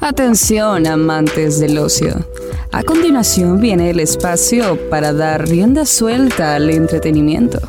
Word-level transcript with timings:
Atención, 0.00 0.86
amantes 0.86 1.58
del 1.58 1.78
ocio. 1.78 2.26
A 2.72 2.82
continuación 2.82 3.60
viene 3.60 3.90
el 3.90 4.00
espacio 4.00 4.78
para 4.90 5.12
dar 5.12 5.48
rienda 5.48 5.86
suelta 5.86 6.54
al 6.54 6.68
entretenimiento. 6.70 7.60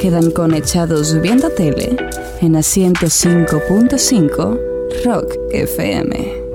Quedan 0.00 0.30
conectados 0.32 1.20
viendo 1.20 1.50
tele 1.50 1.96
en 2.40 2.56
a 2.56 2.60
105.5 2.60 4.58
Rock 5.04 5.34
FM. 5.52 6.47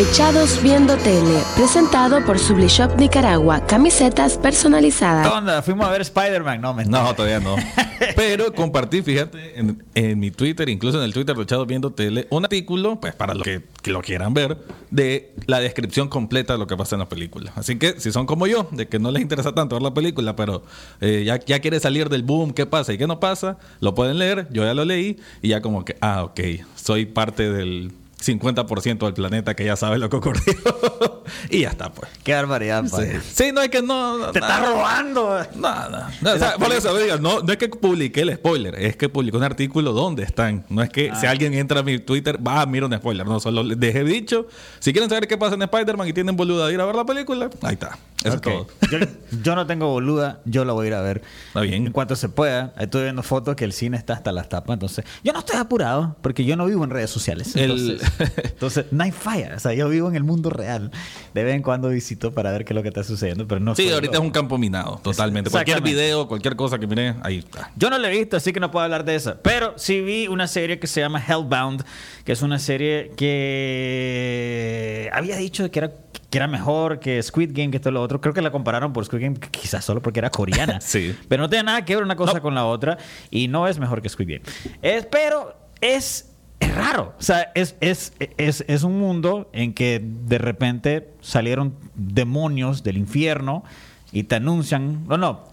Echados 0.00 0.62
Viendo 0.62 0.96
Tele, 0.96 1.42
presentado 1.54 2.24
por 2.24 2.38
Sublishop 2.38 2.98
Nicaragua, 2.98 3.66
camisetas 3.66 4.38
personalizadas. 4.38 5.28
¿Qué 5.28 5.34
onda? 5.36 5.60
Fuimos 5.60 5.86
a 5.86 5.90
ver 5.90 6.00
Spider-Man. 6.00 6.58
No, 6.58 6.72
mentira. 6.72 7.02
No, 7.02 7.14
todavía 7.14 7.38
no. 7.38 7.54
Pero 8.16 8.54
compartí, 8.54 9.02
fíjate, 9.02 9.60
en, 9.60 9.84
en 9.94 10.18
mi 10.18 10.30
Twitter, 10.30 10.70
incluso 10.70 10.96
en 10.96 11.04
el 11.04 11.12
Twitter 11.12 11.36
de 11.36 11.42
Echados 11.42 11.66
Viendo 11.66 11.92
Tele, 11.92 12.26
un 12.30 12.44
artículo, 12.44 12.98
pues 12.98 13.14
para 13.14 13.34
los 13.34 13.42
que, 13.42 13.60
que 13.82 13.90
lo 13.90 14.00
quieran 14.00 14.32
ver, 14.32 14.56
de 14.90 15.34
la 15.44 15.60
descripción 15.60 16.08
completa 16.08 16.54
de 16.54 16.60
lo 16.60 16.66
que 16.66 16.78
pasa 16.78 16.94
en 16.96 17.00
la 17.00 17.08
película. 17.10 17.52
Así 17.54 17.76
que 17.78 18.00
si 18.00 18.10
son 18.10 18.24
como 18.24 18.46
yo, 18.46 18.68
de 18.70 18.88
que 18.88 18.98
no 18.98 19.10
les 19.10 19.20
interesa 19.20 19.54
tanto 19.54 19.76
ver 19.76 19.82
la 19.82 19.92
película, 19.92 20.34
pero 20.34 20.62
eh, 21.02 21.24
ya, 21.26 21.38
ya 21.40 21.60
quiere 21.60 21.78
salir 21.78 22.08
del 22.08 22.22
boom, 22.22 22.54
qué 22.54 22.64
pasa 22.64 22.94
y 22.94 22.96
qué 22.96 23.06
no 23.06 23.20
pasa, 23.20 23.58
lo 23.80 23.94
pueden 23.94 24.16
leer, 24.16 24.48
yo 24.50 24.64
ya 24.64 24.72
lo 24.72 24.86
leí 24.86 25.18
y 25.42 25.48
ya 25.48 25.60
como 25.60 25.84
que, 25.84 25.98
ah, 26.00 26.24
ok, 26.24 26.40
soy 26.74 27.04
parte 27.04 27.52
del 27.52 27.92
50% 28.24 28.98
del 29.06 29.14
planeta 29.14 29.54
que 29.54 29.64
ya 29.64 29.76
sabe 29.76 29.98
lo 29.98 30.10
que 30.10 30.16
ocurrió. 30.16 30.42
y 31.50 31.60
ya 31.60 31.70
está, 31.70 31.90
pues. 31.92 32.10
Qué 32.22 32.34
barbaridad, 32.34 32.84
Sí. 32.86 33.04
Sí, 33.32 33.52
no 33.52 33.62
es 33.62 33.68
que 33.70 33.82
no. 33.82 34.30
Te 34.32 34.38
estás 34.40 34.60
robando. 34.68 35.38
Nada. 35.56 36.10
No, 36.20 36.32
o 36.32 36.38
sea, 36.38 36.56
por 36.56 36.72
eso 36.72 36.96
digo, 36.96 37.16
no, 37.18 37.40
no 37.40 37.52
es 37.52 37.58
que 37.58 37.68
publiqué 37.68 38.22
el 38.22 38.34
spoiler, 38.34 38.74
es 38.76 38.96
que 38.96 39.08
publiqué 39.08 39.36
un 39.36 39.42
artículo 39.44 39.92
donde 39.92 40.22
están. 40.22 40.64
No 40.68 40.82
es 40.82 40.90
que 40.90 41.12
si 41.18 41.26
alguien 41.26 41.54
entra 41.54 41.80
a 41.80 41.82
mi 41.82 41.98
Twitter, 41.98 42.38
va, 42.46 42.64
mira 42.66 42.86
un 42.86 42.94
spoiler. 42.94 43.26
No, 43.26 43.40
solo 43.40 43.62
les 43.62 43.78
dejé 43.78 44.04
dicho. 44.04 44.46
Si 44.80 44.92
quieren 44.92 45.08
saber 45.08 45.26
qué 45.26 45.38
pasa 45.38 45.54
en 45.54 45.62
Spider-Man 45.62 46.08
y 46.08 46.12
tienen 46.12 46.36
boluda 46.36 46.66
de 46.66 46.74
ir 46.74 46.80
a 46.80 46.86
ver 46.86 46.94
la 46.96 47.04
película, 47.06 47.48
ahí 47.62 47.74
está. 47.74 47.98
Eso 48.22 48.34
es 48.34 48.40
todo. 48.42 48.66
Yo, 48.90 48.98
yo 49.42 49.54
no 49.54 49.66
tengo 49.66 49.88
boluda, 49.88 50.40
yo 50.44 50.66
la 50.66 50.74
voy 50.74 50.86
a 50.86 50.88
ir 50.88 50.94
a 50.94 51.00
ver. 51.00 51.22
Está 51.48 51.60
bien. 51.62 51.86
En 51.86 51.92
cuanto 51.92 52.16
se 52.16 52.28
pueda. 52.28 52.74
Estoy 52.78 53.04
viendo 53.04 53.22
fotos 53.22 53.56
que 53.56 53.64
el 53.64 53.72
cine 53.72 53.96
está 53.96 54.12
hasta 54.12 54.30
las 54.30 54.48
tapas. 54.50 54.74
Entonces, 54.74 55.06
yo 55.24 55.32
no 55.32 55.38
estoy 55.38 55.56
apurado 55.58 56.16
porque 56.20 56.44
yo 56.44 56.54
no 56.56 56.66
vivo 56.66 56.84
en 56.84 56.90
redes 56.90 57.08
sociales. 57.10 57.56
El- 57.56 57.70
Entonces, 57.70 58.09
entonces, 58.18 58.86
hay 58.98 59.10
falla. 59.12 59.54
O 59.56 59.58
sea, 59.60 59.72
yo 59.72 59.88
vivo 59.88 60.08
en 60.08 60.16
el 60.16 60.24
mundo 60.24 60.50
real. 60.50 60.90
De 61.34 61.44
vez 61.44 61.54
en 61.54 61.62
cuando 61.62 61.88
visito 61.88 62.32
para 62.32 62.50
ver 62.52 62.64
qué 62.64 62.72
es 62.72 62.76
lo 62.76 62.82
que 62.82 62.88
está 62.88 63.04
sucediendo, 63.04 63.46
pero 63.46 63.60
no 63.60 63.74
Sí, 63.74 63.90
ahorita 63.90 64.14
es 64.14 64.20
un 64.20 64.30
campo 64.30 64.58
minado, 64.58 65.00
totalmente. 65.02 65.50
Cualquier 65.50 65.80
video, 65.80 66.26
cualquier 66.28 66.56
cosa 66.56 66.78
que 66.78 66.86
mire, 66.86 67.14
ahí 67.22 67.38
está. 67.38 67.70
Yo 67.76 67.90
no 67.90 67.98
la 67.98 68.08
he 68.12 68.18
visto, 68.18 68.36
así 68.36 68.52
que 68.52 68.60
no 68.60 68.70
puedo 68.70 68.84
hablar 68.84 69.04
de 69.04 69.14
esa. 69.14 69.38
Pero 69.40 69.74
sí 69.76 70.00
vi 70.00 70.28
una 70.28 70.46
serie 70.46 70.78
que 70.78 70.86
se 70.86 71.00
llama 71.00 71.22
Hellbound, 71.26 71.84
que 72.24 72.32
es 72.32 72.42
una 72.42 72.58
serie 72.58 73.12
que 73.16 75.10
había 75.12 75.36
dicho 75.36 75.70
que 75.70 75.78
era, 75.78 75.92
que 76.30 76.38
era 76.38 76.46
mejor 76.46 77.00
que 77.00 77.22
Squid 77.22 77.50
Game, 77.52 77.70
que 77.70 77.76
esto 77.78 77.88
y 77.90 77.92
lo 77.92 78.02
otro. 78.02 78.20
Creo 78.20 78.34
que 78.34 78.42
la 78.42 78.50
compararon 78.50 78.92
por 78.92 79.04
Squid 79.04 79.20
Game, 79.22 79.36
quizás 79.50 79.84
solo 79.84 80.00
porque 80.02 80.18
era 80.20 80.30
coreana. 80.30 80.80
Sí. 80.90 81.14
Pero 81.28 81.42
no 81.42 81.48
tiene 81.48 81.64
nada 81.64 81.84
que 81.84 81.94
ver 81.94 82.02
una 82.04 82.16
cosa 82.16 82.34
No. 82.34 82.42
con 82.42 82.54
la 82.54 82.64
otra 82.64 82.98
y 83.30 83.46
no 83.48 83.68
es 83.68 83.78
mejor 83.78 84.02
que 84.02 84.08
Squid 84.08 84.28
Game. 84.28 84.42
Es, 84.82 85.06
pero 85.06 85.54
es, 85.80 86.29
es 86.70 86.76
raro. 86.76 87.14
O 87.18 87.22
sea, 87.22 87.50
es, 87.54 87.76
es, 87.80 88.12
es, 88.18 88.64
es 88.66 88.82
un 88.82 88.98
mundo 88.98 89.48
en 89.52 89.74
que 89.74 90.00
de 90.02 90.38
repente 90.38 91.10
salieron 91.20 91.74
demonios 91.94 92.82
del 92.82 92.96
infierno 92.96 93.64
y 94.12 94.24
te 94.24 94.36
anuncian. 94.36 95.06
No, 95.06 95.16
no. 95.16 95.44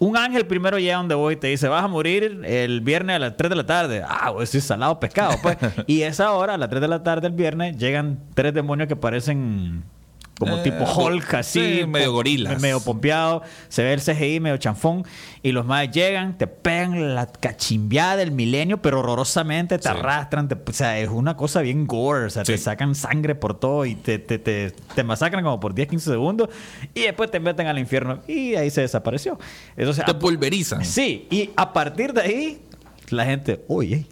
Un 0.00 0.16
ángel 0.16 0.46
primero 0.46 0.78
llega 0.78 0.96
donde 0.96 1.16
voy 1.16 1.34
y 1.34 1.36
te 1.36 1.48
dice, 1.48 1.66
vas 1.66 1.82
a 1.82 1.88
morir 1.88 2.42
el 2.44 2.80
viernes 2.82 3.16
a 3.16 3.18
las 3.18 3.36
3 3.36 3.50
de 3.50 3.56
la 3.56 3.66
tarde. 3.66 4.02
Ah, 4.06 4.30
pues 4.32 4.50
sí, 4.50 4.60
salado 4.60 5.00
pescado, 5.00 5.34
pues. 5.42 5.56
y 5.88 6.02
esa 6.02 6.32
hora, 6.32 6.54
a 6.54 6.58
las 6.58 6.68
3 6.70 6.80
de 6.80 6.88
la 6.88 7.02
tarde 7.02 7.26
el 7.26 7.32
viernes, 7.32 7.76
llegan 7.76 8.20
tres 8.34 8.54
demonios 8.54 8.88
que 8.88 8.94
parecen 8.94 9.82
como 10.38 10.58
Eh, 10.58 10.62
tipo 10.62 10.84
Hulk, 10.84 11.34
así. 11.34 11.80
sí, 11.80 11.86
medio 11.86 12.12
gorilas. 12.12 12.60
Medio 12.60 12.80
pompeado. 12.80 13.42
Se 13.68 13.82
ve 13.82 13.92
el 13.92 14.00
CGI 14.00 14.40
medio 14.40 14.56
chanfón. 14.56 15.04
Y 15.42 15.52
los 15.52 15.66
más 15.66 15.90
llegan, 15.90 16.38
te 16.38 16.46
pegan 16.46 17.14
la 17.14 17.26
cachimbeada 17.26 18.16
del 18.16 18.30
milenio, 18.32 18.80
pero 18.80 19.00
horrorosamente 19.00 19.76
te 19.78 19.82
Sí. 19.82 19.88
arrastran. 19.88 20.48
te- 20.48 20.54
o 20.54 20.72
sea, 20.72 20.98
es 20.98 21.08
una 21.08 21.36
cosa 21.36 21.60
bien 21.60 21.86
gore. 21.86 22.26
O 22.26 22.30
sea, 22.30 22.44
te 22.44 22.56
sacan 22.58 22.94
sangre 22.94 23.34
por 23.34 23.58
todo 23.58 23.84
y 23.84 23.94
te, 23.94 24.18
te, 24.18 24.38
te, 24.38 24.70
te 24.94 25.04
masacran 25.04 25.42
como 25.42 25.58
por 25.60 25.74
10, 25.74 25.88
15 25.88 26.10
segundos. 26.10 26.48
Y 26.94 27.00
después 27.02 27.30
te 27.30 27.40
meten 27.40 27.66
al 27.66 27.78
infierno. 27.78 28.20
Y 28.28 28.54
ahí 28.54 28.70
se 28.70 28.80
desapareció. 28.82 29.38
Entonces, 29.76 30.04
Te 30.04 30.14
pulverizan. 30.14 30.84
Sí, 30.84 31.26
y 31.30 31.50
a 31.56 31.72
partir 31.72 32.12
de 32.12 32.20
ahí, 32.22 32.62
la 33.10 33.24
gente, 33.24 33.64
oye, 33.68 34.06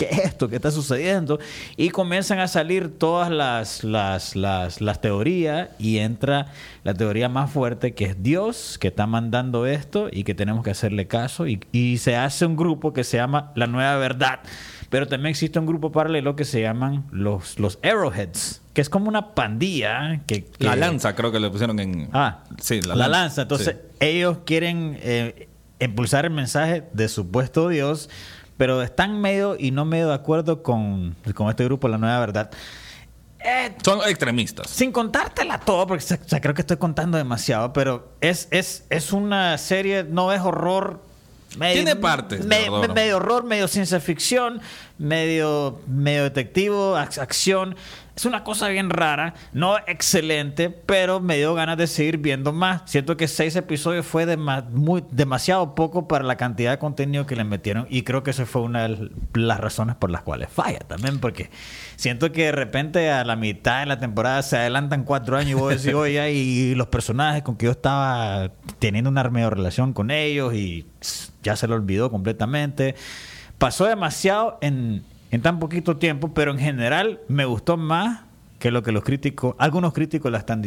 ¿qué 0.00 0.08
es 0.10 0.18
esto? 0.26 0.48
¿Qué 0.48 0.56
está 0.56 0.70
sucediendo? 0.70 1.38
Y 1.76 1.90
comienzan 1.90 2.38
a 2.38 2.48
salir 2.48 2.98
todas 2.98 3.30
las, 3.30 3.84
las, 3.84 4.34
las, 4.34 4.80
las 4.80 5.00
teorías 5.00 5.68
y 5.78 5.98
entra 5.98 6.46
la 6.84 6.94
teoría 6.94 7.28
más 7.28 7.50
fuerte 7.50 7.92
que 7.94 8.06
es 8.06 8.22
Dios 8.22 8.78
que 8.78 8.88
está 8.88 9.06
mandando 9.06 9.66
esto 9.66 10.08
y 10.10 10.24
que 10.24 10.34
tenemos 10.34 10.64
que 10.64 10.70
hacerle 10.70 11.06
caso 11.06 11.46
y, 11.46 11.60
y 11.72 11.98
se 11.98 12.16
hace 12.16 12.46
un 12.46 12.56
grupo 12.56 12.92
que 12.92 13.04
se 13.04 13.18
llama 13.18 13.52
La 13.54 13.66
Nueva 13.66 13.96
Verdad. 13.96 14.40
Pero 14.88 15.06
también 15.06 15.30
existe 15.30 15.58
un 15.58 15.66
grupo 15.66 15.92
paralelo 15.92 16.34
que 16.34 16.44
se 16.44 16.62
llaman 16.62 17.04
los, 17.12 17.60
los 17.60 17.78
Arrowheads, 17.84 18.60
que 18.72 18.80
es 18.80 18.88
como 18.88 19.08
una 19.08 19.34
pandilla 19.36 20.20
que... 20.26 20.44
que- 20.46 20.64
La 20.64 20.74
lanza, 20.74 21.14
creo 21.14 21.30
que 21.30 21.38
le 21.38 21.48
pusieron 21.48 21.78
en. 21.78 22.08
Ah, 22.12 22.42
sí, 22.60 22.80
la, 22.82 23.06
lanza. 23.06 23.42
Entonces, 23.42 23.76
Sí. 23.76 23.96
ellos 24.00 24.38
quieren 24.44 24.98
eh, 25.00 25.46
impulsar 25.78 26.24
el 26.24 26.32
mensaje 26.32 26.82
de 26.92 27.08
supuesto 27.08 27.68
Dios, 27.68 28.10
pero 28.60 28.82
están 28.82 29.18
medio 29.22 29.56
y 29.58 29.70
no 29.70 29.86
medio 29.86 30.08
de 30.08 30.14
acuerdo 30.14 30.62
con, 30.62 31.16
con 31.34 31.48
este 31.48 31.64
grupo, 31.64 31.88
La 31.88 31.96
Nueva 31.96 32.20
Verdad. 32.20 32.50
Eh, 33.42 33.74
Son 33.82 34.00
extremistas. 34.06 34.68
sin 34.68 34.92
contártela 34.92 35.58
todo, 35.60 35.86
porque 35.86 36.04
o 36.04 36.28
sea, 36.28 36.40
creo 36.42 36.52
que 36.52 36.60
estoy 36.60 36.76
contando 36.76 37.16
demasiado, 37.16 37.72
pero 37.72 38.12
es, 38.20 38.48
es, 38.50 38.84
es 38.90 39.14
una 39.14 39.56
serie, 39.56 40.04
no 40.04 40.30
es 40.30 40.42
horror. 40.42 41.00
medio- 41.56 41.72
Tiene 41.82 41.96
partes 41.96 42.44
me- 42.44 42.68
medio 42.94 43.16
horror, 43.16 43.44
medio 43.44 43.66
ciencia 43.66 43.98
ficción, 43.98 44.60
medio, 45.00 45.80
medio 45.88 46.22
detectivo, 46.24 46.94
ac- 46.96 47.18
acción. 47.18 47.74
Es 48.16 48.26
una 48.26 48.44
cosa 48.44 48.68
bien 48.68 48.90
rara, 48.90 49.32
no 49.54 49.78
excelente, 49.86 50.68
pero 50.68 51.20
me 51.20 51.38
dio 51.38 51.54
ganas 51.54 51.78
de 51.78 51.86
seguir 51.86 52.18
viendo 52.18 52.52
más. 52.52 52.82
Siento 52.84 53.16
que 53.16 53.26
seis 53.28 53.56
episodios 53.56 54.04
fue 54.04 54.26
dema- 54.26 54.68
muy, 54.68 55.02
demasiado 55.10 55.74
poco 55.74 56.06
para 56.06 56.22
la 56.24 56.36
cantidad 56.36 56.72
de 56.72 56.78
contenido 56.78 57.24
que 57.24 57.34
le 57.34 57.44
metieron 57.44 57.86
y 57.88 58.02
creo 58.02 58.22
que 58.22 58.32
esa 58.32 58.44
fue 58.44 58.60
una 58.60 58.86
de 58.88 59.10
las 59.32 59.58
razones 59.58 59.96
por 59.96 60.10
las 60.10 60.20
cuales 60.20 60.50
falla 60.50 60.80
también, 60.80 61.18
porque 61.18 61.48
siento 61.96 62.30
que 62.30 62.44
de 62.46 62.52
repente 62.52 63.10
a 63.10 63.24
la 63.24 63.36
mitad 63.36 63.80
de 63.80 63.86
la 63.86 63.98
temporada 63.98 64.42
se 64.42 64.58
adelantan 64.58 65.04
cuatro 65.04 65.38
años 65.38 65.52
y 65.52 65.54
vos 65.54 65.70
decís, 65.82 65.94
oye, 65.94 66.30
y 66.32 66.74
los 66.74 66.88
personajes 66.88 67.42
con 67.42 67.56
que 67.56 67.66
yo 67.66 67.72
estaba 67.72 68.50
teniendo 68.78 69.08
una 69.08 69.24
medio 69.30 69.48
relación 69.48 69.94
con 69.94 70.10
ellos 70.10 70.52
y 70.52 70.84
ya 71.42 71.56
se 71.56 71.66
lo 71.68 71.74
olvidó 71.74 72.10
completamente. 72.10 72.96
Pasó 73.60 73.84
demasiado 73.84 74.56
en, 74.62 75.04
en 75.30 75.42
tan 75.42 75.58
poquito 75.58 75.98
tiempo, 75.98 76.32
pero 76.32 76.50
en 76.50 76.58
general 76.58 77.20
me 77.28 77.44
gustó 77.44 77.76
más 77.76 78.22
que 78.58 78.70
lo 78.70 78.82
que 78.82 78.90
los 78.90 79.04
críticos, 79.04 79.54
algunos 79.58 79.92
críticos 79.92 80.32
la 80.32 80.38
están, 80.38 80.62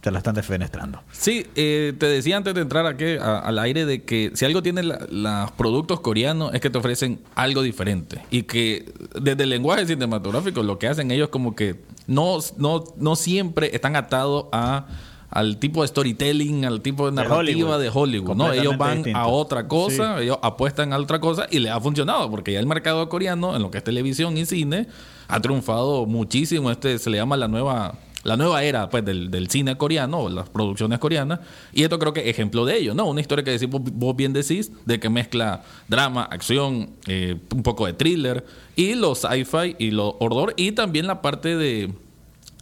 te 0.00 0.10
la 0.10 0.16
están 0.18 0.34
defenestrando. 0.34 1.00
Sí, 1.12 1.46
eh, 1.56 1.92
te 1.98 2.06
decía 2.06 2.38
antes 2.38 2.54
de 2.54 2.62
entrar 2.62 2.86
aquí 2.86 3.04
a- 3.20 3.38
al 3.40 3.58
aire 3.58 3.84
de 3.84 4.02
que 4.02 4.30
si 4.34 4.46
algo 4.46 4.62
tienen 4.62 4.88
los 4.88 5.50
productos 5.52 6.00
coreanos 6.00 6.54
es 6.54 6.62
que 6.62 6.70
te 6.70 6.78
ofrecen 6.78 7.20
algo 7.34 7.60
diferente 7.62 8.22
y 8.30 8.44
que 8.44 8.90
desde 9.20 9.42
el 9.44 9.50
lenguaje 9.50 9.86
cinematográfico 9.86 10.62
lo 10.62 10.78
que 10.78 10.88
hacen 10.88 11.10
ellos 11.10 11.28
como 11.28 11.54
que 11.54 11.80
no, 12.06 12.38
no, 12.56 12.82
no 12.96 13.14
siempre 13.14 13.74
están 13.74 13.94
atados 13.94 14.46
a 14.52 14.86
al 15.30 15.58
tipo 15.58 15.82
de 15.82 15.88
storytelling, 15.88 16.64
al 16.64 16.80
tipo 16.80 17.04
de 17.04 17.10
De 17.10 17.16
narrativa 17.16 17.76
Hollywood. 17.76 17.80
de 17.80 17.90
Hollywood, 17.92 18.36
¿no? 18.36 18.52
Ellos 18.52 18.76
van 18.78 18.96
distinto. 18.98 19.18
a 19.18 19.26
otra 19.26 19.68
cosa, 19.68 20.22
ellos 20.22 20.38
apuestan 20.42 20.92
a 20.92 20.98
otra 20.98 21.20
cosa 21.20 21.46
y 21.50 21.58
les 21.58 21.72
ha 21.72 21.80
funcionado 21.80 22.30
porque 22.30 22.52
ya 22.52 22.60
el 22.60 22.66
mercado 22.66 23.08
coreano 23.08 23.54
en 23.54 23.62
lo 23.62 23.70
que 23.70 23.78
es 23.78 23.84
televisión 23.84 24.36
y 24.38 24.46
cine 24.46 24.86
ha 25.28 25.40
triunfado 25.40 26.06
muchísimo. 26.06 26.70
Este 26.70 26.98
se 26.98 27.10
le 27.10 27.18
llama 27.18 27.36
la 27.36 27.48
nueva 27.48 27.94
la 28.24 28.36
nueva 28.36 28.62
era 28.64 28.90
pues 28.90 29.04
del, 29.04 29.30
del 29.30 29.48
cine 29.48 29.76
coreano 29.76 30.18
o 30.18 30.28
las 30.28 30.48
producciones 30.48 30.98
coreanas 30.98 31.38
y 31.72 31.84
esto 31.84 31.98
creo 32.00 32.12
que 32.12 32.20
es 32.20 32.26
ejemplo 32.26 32.66
de 32.66 32.76
ello 32.76 32.92
no 32.92 33.06
una 33.06 33.20
historia 33.20 33.44
que 33.44 33.52
decís, 33.52 33.68
vos, 33.70 34.16
bien 34.16 34.32
decís 34.32 34.72
de 34.84 34.98
que 34.98 35.08
mezcla 35.08 35.62
drama 35.86 36.24
acción 36.24 36.90
eh, 37.06 37.36
un 37.54 37.62
poco 37.62 37.86
de 37.86 37.92
thriller 37.92 38.44
y 38.74 38.94
los 38.94 39.20
sci-fi 39.20 39.76
y 39.78 39.92
lo 39.92 40.16
horror 40.18 40.52
y 40.56 40.72
también 40.72 41.06
la 41.06 41.22
parte 41.22 41.56
de 41.56 41.92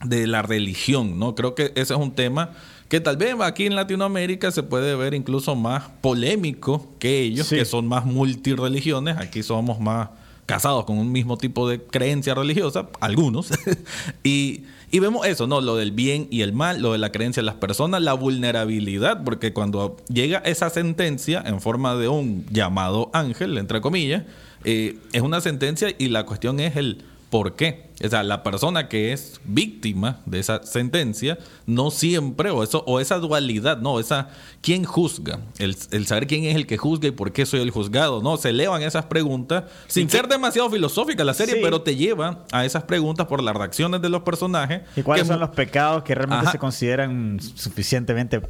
de 0.09 0.27
la 0.27 0.43
religión, 0.43 1.19
¿no? 1.19 1.35
Creo 1.35 1.55
que 1.55 1.73
ese 1.75 1.95
es 1.95 2.01
un 2.01 2.13
tema 2.13 2.51
que 2.89 3.01
tal 3.01 3.17
vez 3.17 3.35
aquí 3.41 3.67
en 3.67 3.75
Latinoamérica 3.75 4.51
se 4.51 4.63
puede 4.63 4.95
ver 4.95 5.15
incluso 5.15 5.57
más 5.57 5.85
polémico 6.01 6.89
que 6.99 7.21
ellos, 7.23 7.47
Sí. 7.49 7.57
que 7.57 7.65
son 7.65 7.87
más 7.87 8.05
multireligiones. 8.07 9.17
Aquí 9.19 9.43
somos 9.43 9.81
más 9.81 10.09
casados 10.47 10.85
con 10.85 10.97
un 10.99 11.11
mismo 11.11 11.37
tipo 11.37 11.69
de 11.69 11.83
creencia 11.83 12.35
religiosa, 12.35 12.89
algunos. 13.01 13.49
y, 14.23 14.63
y 14.93 15.01
vemos 15.01 15.27
eso, 15.27 15.49
¿no? 15.49 15.61
Lo 15.61 15.75
del 15.75 15.91
bien 15.91 16.29
y 16.31 16.43
el 16.43 16.53
mal, 16.53 16.81
lo 16.81 16.93
de 16.93 16.99
la 16.99 17.11
creencia 17.11 17.41
de 17.43 17.47
las 17.47 17.57
personas, 17.57 18.01
la 18.03 18.13
vulnerabilidad, 18.13 19.25
porque 19.25 19.53
cuando 19.53 19.97
llega 20.09 20.39
esa 20.39 20.71
sentencia 20.71 21.43
en 21.45 21.61
forma 21.61 21.97
de 21.97 22.07
un 22.07 22.47
llamado 22.53 23.11
ángel, 23.13 23.59
entre 23.59 23.81
comillas, 23.81 24.23
eh, 24.65 24.99
es 25.13 25.23
una 25.23 25.41
sentencia 25.41 25.89
y 25.99 26.09
la 26.09 26.25
cuestión 26.25 26.61
es 26.61 26.77
el 26.77 27.03
por 27.37 27.55
qué. 27.55 27.91
O 28.03 28.09
sea, 28.09 28.23
la 28.23 28.43
persona 28.43 28.89
que 28.89 29.13
es 29.13 29.43
víctima 29.45 30.21
de 30.25 30.39
esa 30.39 30.63
sentencia 30.63 31.37
no 31.67 31.91
siempre, 31.91 32.49
o 32.49 32.63
eso, 32.63 32.83
o 32.87 32.99
esa 32.99 33.19
dualidad, 33.19 33.77
no, 33.79 34.01
esa 34.01 34.29
quién 34.63 34.85
juzga, 34.85 35.41
el, 35.59 35.77
el 35.91 36.07
saber 36.07 36.27
quién 36.27 36.45
es 36.45 36.57
el 36.57 36.67
que 36.67 36.79
juzga 36.79 37.09
y 37.09 37.11
por 37.11 37.33
qué 37.33 37.45
soy 37.45 37.61
el 37.61 37.71
juzgado, 37.71 38.23
no, 38.23 38.39
se 38.39 38.49
elevan 38.51 38.81
esas 38.83 39.05
preguntas 39.05 39.65
sin 39.87 40.09
ser 40.09 40.29
demasiado 40.29 40.71
filosófica 40.71 41.25
la 41.25 41.35
serie, 41.35 41.57
Sí. 41.57 41.61
pero 41.63 41.83
te 41.83 41.95
lleva 41.95 42.47
a 42.53 42.65
esas 42.65 42.85
preguntas 42.85 43.27
por 43.27 43.43
las 43.43 43.55
reacciones 43.55 44.01
de 44.01 44.09
los 44.09 44.23
personajes. 44.23 44.81
¿Y 44.97 45.03
cuáles 45.03 45.25
que 45.25 45.29
son 45.29 45.41
los 45.41 45.51
pecados 45.51 46.03
que 46.05 46.15
realmente 46.15 46.45
Ajá. 46.45 46.53
se 46.53 46.59
consideran 46.59 47.39
suficientemente 47.41 48.41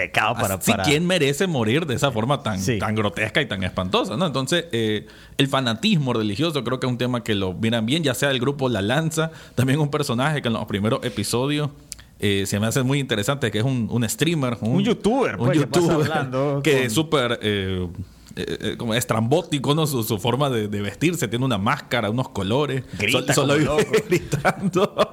pecados 0.00 0.38
para... 0.40 0.54
Así, 0.54 0.70
para... 0.70 0.82
¿quién 0.84 1.06
merece 1.06 1.46
morir 1.46 1.86
de 1.86 1.94
esa 1.94 2.10
forma 2.10 2.42
tan, 2.42 2.58
Sí. 2.60 2.78
tan 2.78 2.94
grotesca 2.94 3.40
y 3.42 3.46
tan 3.46 3.62
espantosa? 3.64 4.16
¿no? 4.16 4.26
Entonces, 4.26 4.66
eh, 4.72 5.06
el 5.36 5.48
fanatismo 5.48 6.12
religioso 6.12 6.62
creo 6.64 6.80
que 6.80 6.86
es 6.86 6.90
un 6.92 6.98
tema 6.98 7.22
que 7.22 7.34
lo 7.34 7.52
miran 7.54 7.86
bien, 7.86 8.02
ya 8.02 8.14
sea 8.14 8.30
el 8.30 8.40
grupo 8.40 8.68
La 8.68 8.82
Lanza, 8.82 9.30
también 9.54 9.78
un 9.80 9.90
personaje 9.90 10.40
que 10.42 10.48
en 10.48 10.54
los 10.54 10.64
primeros 10.66 11.00
episodios 11.04 11.70
eh, 12.18 12.44
se 12.46 12.60
me 12.60 12.66
hace 12.66 12.82
muy 12.82 12.98
interesante, 12.98 13.50
que 13.50 13.58
es 13.58 13.64
un, 13.64 13.88
un 13.90 14.06
streamer. 14.08 14.58
Un 14.60 14.82
youtuber, 14.84 15.36
un 15.36 15.46
pues, 15.46 15.58
que 15.58 15.66
pasa 15.66 15.86
youtuber 15.86 16.12
hablando 16.12 16.60
que 16.64 16.72
con- 16.72 16.80
es 16.82 16.92
súper... 16.92 17.38
eh, 17.42 17.88
eh, 18.36 18.58
eh, 18.60 18.74
como 18.76 18.94
estrambótico, 18.94 19.74
¿no? 19.74 19.86
Su, 19.86 20.02
su 20.02 20.18
forma 20.18 20.50
de, 20.50 20.68
de 20.68 20.80
vestirse, 20.82 21.28
tiene 21.28 21.44
una 21.44 21.58
máscara, 21.58 22.10
unos 22.10 22.28
colores. 22.30 22.84
Grita 22.98 23.32
Sol- 23.34 23.48
como 23.48 23.76
loco. 23.76 23.90
gritando. 24.08 25.08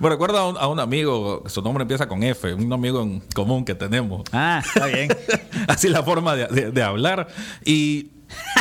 Me 0.00 0.08
recuerdo 0.08 0.38
a 0.38 0.48
un, 0.48 0.56
a 0.58 0.66
un 0.68 0.80
amigo, 0.80 1.42
su 1.46 1.62
nombre 1.62 1.82
empieza 1.82 2.08
con 2.08 2.22
F, 2.22 2.54
un 2.54 2.72
amigo 2.72 3.02
en 3.02 3.20
común 3.34 3.64
que 3.64 3.74
tenemos. 3.74 4.22
Ah, 4.32 4.62
está 4.64 4.86
bien. 4.86 5.08
Así 5.68 5.88
la 5.88 6.02
forma 6.02 6.34
de, 6.36 6.46
de- 6.48 6.70
de 6.70 6.82
hablar. 6.82 7.28
Y, 7.64 8.08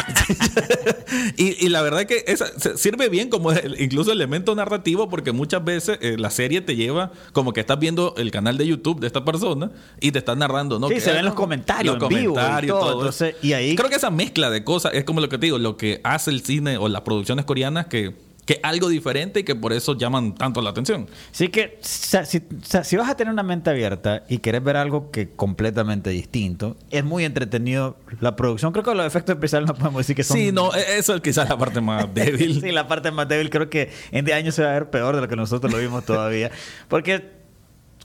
y, 1.38 1.66
y 1.66 1.70
la 1.70 1.82
verdad 1.82 2.06
que 2.06 2.24
esa, 2.28 2.48
sirve 2.78 3.10
bien 3.10 3.30
como 3.30 3.52
incluso 3.78 4.12
elemento 4.12 4.56
narrativo 4.56 5.10
porque 5.10 5.32
muchas 5.32 5.64
veces 5.64 5.98
eh, 6.02 6.16
la 6.18 6.30
serie 6.30 6.62
te 6.62 6.76
lleva 6.76 7.12
como 7.34 7.54
que 7.54 7.62
estás 7.62 7.80
viendo 7.80 8.14
el 8.18 8.32
canal 8.32 8.58
de 8.58 8.68
YouTube 8.68 9.00
de 9.00 9.08
esta 9.08 9.26
persona 9.26 9.72
y 10.00 10.12
te 10.12 10.20
están 10.20 10.40
narrando, 10.40 10.80
¿no? 10.80 10.88
Sí, 10.88 10.96
Que, 10.96 11.02
se 11.02 11.12
ven 11.14 11.26
los 11.26 11.34
comentarios 11.34 11.98
en 12.02 12.08
vivo 12.08 12.36
y 12.62 12.68
todo, 12.68 12.80
todo 12.80 12.92
entonces, 13.00 13.30
eso. 13.36 13.48
y 13.48 13.54
ahí- 13.54 13.76
Creo 13.76 13.90
que 13.90 13.96
esa 13.96 14.10
mezcla 14.12 14.50
de 14.50 14.64
cosas 14.64 14.94
es 14.94 15.04
como 15.04 15.22
lo 15.22 15.30
que 15.30 15.38
te 15.38 15.46
digo, 15.48 15.58
lo 15.58 15.78
que 15.78 16.02
hace 16.04 16.32
el 16.32 16.42
cine 16.42 16.78
o 16.78 16.88
las 16.90 17.02
producciones 17.02 17.46
coreanas 17.46 17.88
que 17.88 18.14
que 18.50 18.60
algo 18.64 18.90
diferente 18.90 19.42
y 19.42 19.44
que 19.44 19.54
por 19.54 19.74
eso 19.74 19.96
llaman 19.96 20.34
tanto 20.34 20.60
la 20.64 20.72
atención. 20.72 21.06
Sí 21.32 21.50
que 21.50 21.78
si, 21.84 22.98
vas 22.98 23.08
a 23.12 23.16
tener 23.16 23.32
una 23.32 23.44
mente 23.44 23.70
abierta 23.70 24.24
y 24.28 24.40
quieres 24.40 24.64
ver 24.64 24.76
algo 24.76 25.12
que 25.12 25.30
completamente 25.30 26.10
distinto, 26.10 26.76
es 26.90 27.04
muy 27.06 27.26
entretenido 27.26 27.98
la 28.22 28.36
producción. 28.36 28.72
Creo 28.72 28.84
que 28.84 28.96
los 28.96 29.06
efectos 29.06 29.36
especiales 29.36 29.68
no 29.68 29.76
podemos 29.76 30.00
decir 30.00 30.16
que 30.16 30.24
son... 30.24 30.36
Sí, 30.36 30.52
no, 30.52 30.74
e- 30.74 30.98
eso 30.98 31.14
es 31.14 31.22
quizás 31.22 31.48
la 31.48 31.60
parte 31.60 31.80
más 31.80 32.12
débil. 32.16 32.60
sí, 32.60 32.72
la 32.72 32.88
parte 32.88 33.12
más 33.12 33.28
débil 33.28 33.52
creo 33.52 33.70
que 33.70 33.92
en 34.10 34.26
10 34.26 34.36
años 34.40 34.56
se 34.56 34.64
va 34.64 34.72
a 34.72 34.74
ver 34.74 34.90
peor 34.90 35.14
de 35.14 35.22
lo 35.22 35.28
que 35.28 35.36
nosotros 35.36 35.72
lo 35.72 35.78
vimos 35.78 36.04
todavía. 36.04 36.50
Porque 36.88 37.30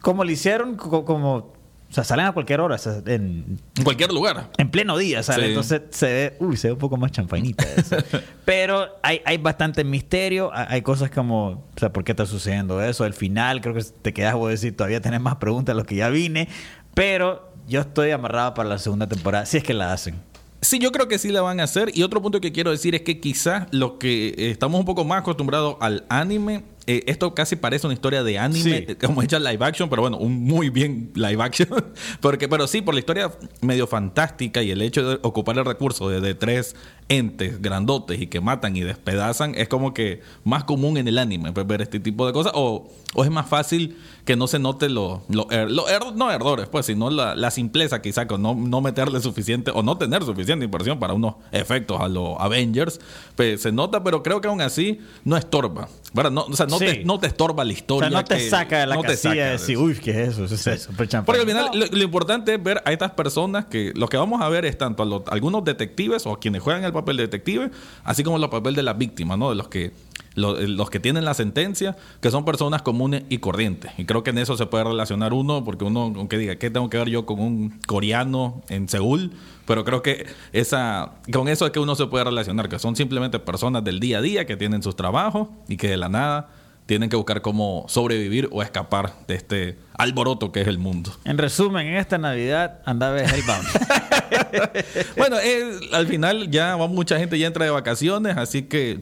como 0.03 0.25
lo 0.25 0.31
hicieron, 0.31 0.77
co- 0.77 1.07
como... 1.07 1.55
O 1.95 1.97
sea, 1.97 2.03
salen 2.03 2.27
a 2.27 2.33
cualquier 2.33 2.61
hora, 2.61 2.75
o 2.75 2.79
sea, 2.79 2.95
en, 3.07 3.61
En 3.77 3.85
cualquier 3.85 4.11
lugar. 4.11 4.51
en 4.59 4.69
pleno 4.69 4.99
día, 4.99 5.23
¿sale? 5.23 5.45
Sí. 5.45 5.49
Entonces 5.51 5.83
se 5.91 6.07
ve, 6.07 6.37
uy, 6.41 6.57
se 6.57 6.67
ve 6.67 6.73
un 6.73 6.81
poco 6.81 6.97
más 6.97 7.13
champainita 7.13 7.65
eso. 7.77 7.99
Pero 8.45 8.99
hay, 9.01 9.21
hay 9.25 9.39
bastante 9.39 9.85
misterio, 9.85 10.51
hay, 10.53 10.83
cosas 10.83 11.13
como, 11.13 11.51
o 11.51 11.65
sea, 11.77 11.93
¿por 11.93 12.03
qué 12.03 12.11
está 12.11 12.27
sucediendo 12.27 12.83
eso? 12.83 13.07
El 13.07 13.15
final, 13.15 13.61
creo 13.61 13.75
que 13.75 13.85
te 14.03 14.13
quedas, 14.13 14.35
voy 14.35 14.49
a 14.49 14.51
decir, 14.51 14.77
todavía 14.77 15.01
tenés 15.01 15.21
más 15.21 15.37
preguntas 15.37 15.73
de 15.77 15.81
lo 15.81 15.87
que 15.87 15.95
ya 15.95 16.09
vine, 16.09 16.49
pero 16.95 17.53
yo 17.69 17.83
estoy 17.83 18.11
amarrado 18.11 18.55
para 18.55 18.69
la 18.69 18.79
segunda 18.79 19.07
temporada, 19.07 19.47
si 19.47 19.59
es 19.59 19.63
que 19.63 19.73
la 19.73 19.93
hacen. 19.93 20.17
Sí, 20.63 20.81
yo 20.81 20.91
creo 20.91 21.07
que 21.07 21.19
sí 21.19 21.29
la 21.29 21.43
van 21.43 21.61
a 21.61 21.65
hacer. 21.65 21.91
Y 21.95 22.03
otro 22.03 22.23
punto 22.23 22.41
que 22.41 22.51
quiero 22.51 22.71
decir 22.71 22.95
es 22.95 23.03
que 23.03 23.21
quizás 23.21 23.69
los 23.71 23.93
que 24.01 24.35
estamos 24.51 24.81
un 24.81 24.87
poco 24.87 25.05
más 25.05 25.21
acostumbrados 25.21 25.77
al 25.79 26.07
anime, 26.09 26.65
eh, 26.87 27.03
esto 27.07 27.35
casi 27.35 27.57
parece 27.57 27.87
una 27.87 27.95
historia 27.95 28.23
de 28.23 28.39
anime, 28.39 28.85
Sí. 28.89 28.95
como 28.97 29.23
hecha 29.23 29.39
live 29.39 29.65
action, 29.65 29.89
pero 29.89 30.03
bueno, 30.03 30.17
un 30.19 30.43
muy 30.45 30.71
bien 30.71 31.11
live 31.15 31.43
action. 31.43 31.69
Porque, 32.21 32.49
pero 32.49 32.67
sí, 32.67 32.83
por 32.83 32.95
la 32.95 33.01
historia 33.01 33.31
medio 33.61 33.87
fantástica 33.87 34.63
y 34.63 34.71
el 34.71 34.83
hecho 34.83 35.09
de 35.09 35.19
ocupar 35.23 35.57
el 35.59 35.65
recurso 35.65 36.09
de, 36.09 36.21
de 36.21 36.35
tres 36.35 36.77
entes 37.09 37.61
grandotes 37.61 38.21
y 38.21 38.27
que 38.29 38.41
matan 38.41 38.77
y 38.77 38.81
despedazan, 38.81 39.55
es 39.57 39.69
como 39.69 39.93
que 39.93 40.21
más 40.45 40.65
común 40.65 40.97
en 40.97 41.07
el 41.09 41.19
anime 41.19 41.53
pues, 41.53 41.67
ver 41.67 41.83
este 41.83 42.01
tipo 42.01 42.27
de 42.27 42.33
cosas. 42.33 42.53
O, 42.55 42.91
o 43.15 43.25
es 43.25 43.31
más 43.31 43.47
fácil 43.47 43.97
que 44.25 44.37
no 44.37 44.47
se 44.47 44.59
note 44.59 44.89
lo, 44.89 45.23
lo, 45.29 45.47
er- 45.49 45.69
lo 45.69 45.87
er- 45.87 46.15
no 46.15 46.31
errores, 46.31 46.67
pues, 46.69 46.87
sino 46.87 47.11
la, 47.11 47.35
la 47.35 47.51
simpleza 47.51 48.01
quizá 48.01 48.27
con 48.27 48.41
no, 48.43 48.55
no 48.55 48.81
meterle 48.81 49.21
suficiente 49.21 49.71
o 49.71 49.83
no 49.83 49.99
tener 49.99 50.23
suficiente 50.25 50.65
inversión 50.65 50.99
para 50.99 51.13
unos 51.15 51.35
efectos 51.53 52.01
a 52.01 52.09
los 52.09 52.37
Avengers. 52.39 53.01
Pues 53.37 53.61
se 53.63 53.71
nota, 53.73 54.03
pero 54.03 54.23
creo 54.23 54.41
que 54.41 54.49
aún 54.49 54.61
así 54.63 55.01
no 55.25 55.37
estorba. 55.37 55.89
¿verdad? 56.15 56.31
No, 56.31 56.43
o 56.45 56.53
sea, 56.57 56.67
no, 56.67 56.74
Sí. 56.79 56.87
te, 56.87 57.05
no 57.05 57.19
te 57.19 57.27
estorba 57.27 57.65
la 57.65 57.71
O 57.71 57.73
historia. 57.73 58.09
sea, 58.11 58.19
no 58.19 58.25
te 58.25 58.37
que- 58.37 58.49
saca 58.51 58.79
de 58.81 58.87
la 58.87 58.95
no 58.97 59.03
te 59.03 59.09
casilla 59.09 59.31
saca 59.31 59.35
de 59.35 59.45
de 59.47 59.51
decir, 59.53 59.75
eso. 59.77 59.85
uy, 59.85 59.95
¿qué 59.95 60.11
es 60.23 60.29
eso? 60.31 60.45
Eso 60.45 60.71
es 60.71 60.83
súper 60.83 61.09
champán. 61.09 61.27
Porque 61.27 61.41
al 61.43 61.47
final 61.47 61.79
lo, 61.79 61.87
lo 61.87 62.03
importante 62.05 62.55
es 62.55 62.63
ver 62.63 62.83
a 62.85 62.93
estas 62.93 63.13
personas 63.13 63.67
que 63.67 63.93
lo 63.95 64.09
que 64.09 64.17
vamos 64.17 64.41
a 64.43 64.49
ver 64.49 64.65
es 64.65 64.77
tanto 64.79 65.03
a 65.03 65.07
los- 65.07 65.23
algunos 65.29 65.65
detectives 65.65 66.27
o 66.27 66.37
quienes 66.39 66.63
juegan 66.63 66.85
el 66.85 66.93
papel 66.93 67.17
de 67.17 67.25
detective, 67.25 67.71
así 68.05 68.23
como 68.25 68.37
el 68.37 68.49
papel 68.51 68.75
de 68.75 68.83
las 68.83 68.97
víctimas, 68.99 69.39
¿no? 69.39 69.51
De 69.51 69.57
los 69.57 69.69
que 69.69 69.93
lo- 70.37 70.59
los 70.61 70.91
que 70.91 70.99
tienen 70.99 71.25
la 71.25 71.33
sentencia, 71.33 71.97
que 72.21 72.29
son 72.33 72.45
personas 72.45 72.83
comunes 72.83 73.23
y 73.29 73.39
corrientes. 73.39 73.93
Y 73.99 74.05
creo 74.05 74.25
que 74.25 74.31
en 74.31 74.39
eso 74.39 74.57
se 74.57 74.67
puede 74.67 74.83
relacionar 74.83 75.33
uno, 75.33 75.63
porque 75.65 75.85
uno, 75.85 76.13
aunque 76.17 76.37
diga, 76.39 76.57
¿qué 76.57 76.71
tengo 76.71 76.91
que 76.91 76.97
ver 76.99 77.09
yo 77.09 77.25
con 77.25 77.39
un 77.39 77.79
coreano 77.87 78.61
en 78.69 78.89
Seúl? 78.89 79.31
Pero 79.65 79.85
creo 79.85 80.03
que 80.03 80.27
esa, 80.53 81.13
con 81.33 81.47
eso 81.49 81.67
es 81.67 81.71
que 81.73 81.79
uno 81.79 81.95
se 81.95 82.07
puede 82.07 82.25
relacionar, 82.25 82.69
que 82.69 82.81
son 82.81 82.97
simplemente 82.97 83.39
personas 83.39 83.85
del 83.85 84.01
día 84.01 84.19
a 84.19 84.23
día 84.23 84.45
que 84.45 84.57
tienen 84.57 84.83
sus 84.83 84.97
trabajos 84.97 85.49
y 85.69 85.77
que 85.77 85.89
de 85.89 85.97
la 85.99 86.09
nada 86.09 86.51
tienen 86.87 87.09
que 87.09 87.17
buscar 87.17 87.41
cómo 87.41 87.87
sobrevivir 87.89 88.49
o 88.53 88.63
escapar 88.63 89.15
de 89.27 89.35
este 89.35 89.79
alboroto 89.95 90.53
que 90.53 90.61
es 90.61 90.69
el 90.69 90.79
mundo. 90.79 91.13
En 91.25 91.39
resumen, 91.39 91.87
en 91.87 91.97
esta 91.97 92.19
Navidad 92.19 92.81
anda 92.85 93.09
a 93.09 93.13
ver 93.13 93.27
Hellbound. 93.33 93.67
Bueno, 95.17 95.37
eh, 95.39 95.81
al 95.93 96.07
final 96.07 96.51
ya 96.51 96.77
mucha 96.77 97.19
gente 97.19 97.39
ya 97.39 97.47
entra 97.47 97.65
de 97.65 97.71
vacaciones, 97.71 98.37
así 98.37 98.63
que 98.63 99.01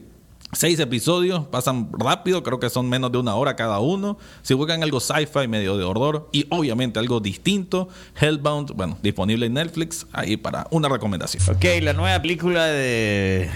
seis 0.53 0.79
episodios 0.81 1.47
pasan 1.47 1.89
rápido, 1.93 2.43
creo 2.43 2.61
que 2.61 2.71
son 2.71 2.89
menos 2.89 3.11
de 3.13 3.19
una 3.19 3.35
hora 3.35 3.57
cada 3.57 3.81
uno. 3.81 4.19
Si 4.43 4.55
buscan 4.55 4.83
algo 4.83 5.01
sci-fi 5.01 5.49
medio 5.49 5.77
de 5.77 5.85
horror 5.85 6.29
y 6.33 6.47
obviamente 6.51 6.99
algo 6.99 7.21
distinto, 7.21 7.89
Hellbound, 8.21 8.73
bueno, 8.73 8.99
disponible 9.03 9.47
en 9.47 9.55
Netflix, 9.55 10.07
ahí 10.13 10.37
para 10.37 10.67
una 10.71 10.89
recomendación. 10.89 11.43
Ok, 11.55 11.65
la 11.83 11.93
nueva 11.93 12.21
película 12.21 12.67
de 12.67 13.51